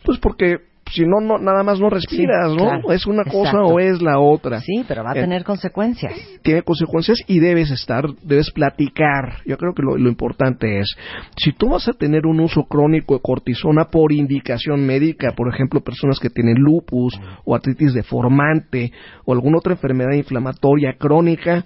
pues 0.05 0.19
porque 0.19 0.72
si 0.93 1.07
no, 1.07 1.21
no 1.21 1.39
nada 1.39 1.63
más 1.63 1.81
no 1.81 1.89
respiras, 1.89 2.55
¿no? 2.55 2.93
es 2.93 3.07
una 3.07 3.25
cosa 3.25 3.63
o 3.63 3.81
es 3.81 4.03
la 4.03 4.19
otra. 4.19 4.61
Sí, 4.61 4.85
pero 4.87 5.03
va 5.03 5.13
a 5.13 5.19
eh, 5.19 5.23
tener 5.23 5.43
consecuencias. 5.43 6.13
Tiene 6.43 6.63
consecuencias 6.63 7.19
y 7.27 7.39
debes 7.39 7.71
estar, 7.71 8.05
debes 8.23 8.51
platicar. 8.51 9.39
Yo 9.47 9.57
creo 9.57 9.73
que 9.75 9.83
lo, 9.83 9.97
importante 10.09 10.81
es, 10.81 10.95
si 11.37 11.53
tú 11.53 11.71
vas 11.71 11.89
a 11.89 11.93
tener 11.95 12.27
un 12.27 12.41
uso 12.41 12.65
crónico 12.65 13.15
de 13.15 13.21
cortisona 13.23 13.87
por 13.87 14.13
indicación 14.13 14.85
médica, 14.87 15.33
por 15.33 15.53
ejemplo, 15.53 15.81
personas 15.81 16.19
que 16.19 16.29
tienen 16.29 16.57
lupus 16.59 17.19
o 17.45 17.55
artritis 17.55 17.95
deformante 17.95 18.93
o 19.25 19.33
alguna 19.33 19.59
otra 19.59 19.73
enfermedad 19.73 20.13
inflamatoria 20.13 20.97
crónica, 20.99 21.65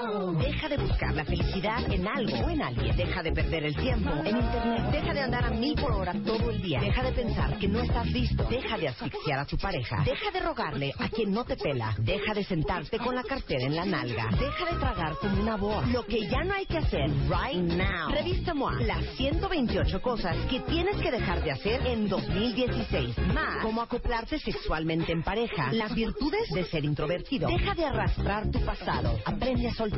Deja 0.02 0.68
de 0.68 0.76
buscar 0.78 1.14
la 1.14 1.24
felicidad 1.24 1.92
en 1.92 2.08
algo 2.08 2.36
o 2.46 2.50
en 2.50 2.60
alguien. 2.60 2.96
Deja 2.96 3.22
de 3.22 3.30
perder 3.30 3.64
el 3.66 3.76
tiempo 3.76 4.10
en 4.24 4.36
Internet. 4.36 4.90
Deja 4.90 5.14
de 5.14 5.20
andar 5.20 5.44
a 5.44 5.50
mil 5.50 5.74
por 5.76 5.92
hora 5.92 6.12
todo 6.24 6.50
el 6.50 6.60
día. 6.60 6.80
Deja 6.80 7.04
de 7.04 7.12
pensar 7.12 7.56
que 7.58 7.68
no 7.68 7.80
estás 7.80 8.06
listo. 8.10 8.44
Deja 8.50 8.76
de 8.78 8.88
asfixiar 8.88 9.38
a 9.38 9.46
tu 9.46 9.56
pareja. 9.56 10.02
Deja 10.04 10.30
de 10.32 10.40
rogarle 10.40 10.92
a 10.98 11.08
quien 11.08 11.30
no 11.30 11.44
te 11.44 11.56
pela. 11.56 11.94
Deja 11.98 12.34
de 12.34 12.42
sentarte 12.42 12.98
con 12.98 13.14
la 13.14 13.22
cartera 13.22 13.64
en 13.64 13.76
la 13.76 13.84
nalga. 13.84 14.28
Deja 14.30 14.72
de 14.72 14.78
tragar 14.80 15.14
como 15.20 15.40
una 15.40 15.56
boa. 15.56 15.86
Lo 15.86 16.04
que 16.04 16.26
ya 16.28 16.42
no 16.42 16.54
hay 16.54 16.66
que 16.66 16.78
hacer 16.78 17.08
right 17.28 17.62
now. 17.62 18.10
Revista 18.10 18.54
MOA. 18.54 18.80
Las 18.82 19.04
128 19.16 20.02
cosas 20.02 20.36
que 20.50 20.60
tienes 20.60 20.96
que 20.96 21.12
dejar 21.12 21.44
de 21.44 21.52
hacer 21.52 21.86
en 21.86 22.08
2016. 22.08 23.18
Más. 23.32 23.62
Cómo 23.62 23.80
acoplarse 23.82 24.40
sexualmente 24.40 25.12
en 25.12 25.22
pareja, 25.22 25.72
las 25.72 25.94
virtudes 25.94 26.50
de 26.50 26.64
ser 26.64 26.84
introvertido. 26.84 27.48
Deja 27.48 27.74
de 27.74 27.84
arrastrar 27.84 28.50
tu 28.50 28.60
pasado. 28.64 29.16
Aprende 29.24 29.68
a 29.68 29.74
soltar. 29.74 29.91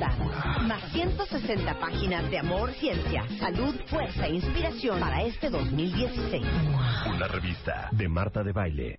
Más 0.66 0.82
160 0.92 1.78
páginas 1.78 2.28
de 2.30 2.38
amor, 2.38 2.72
ciencia, 2.72 3.24
salud, 3.38 3.74
fuerza 3.86 4.26
e 4.26 4.34
inspiración 4.34 4.98
para 4.98 5.22
este 5.22 5.50
2016. 5.50 6.44
Una 7.14 7.28
revista 7.28 7.88
de 7.92 8.08
Marta 8.08 8.42
de 8.42 8.52
Baile. 8.52 8.92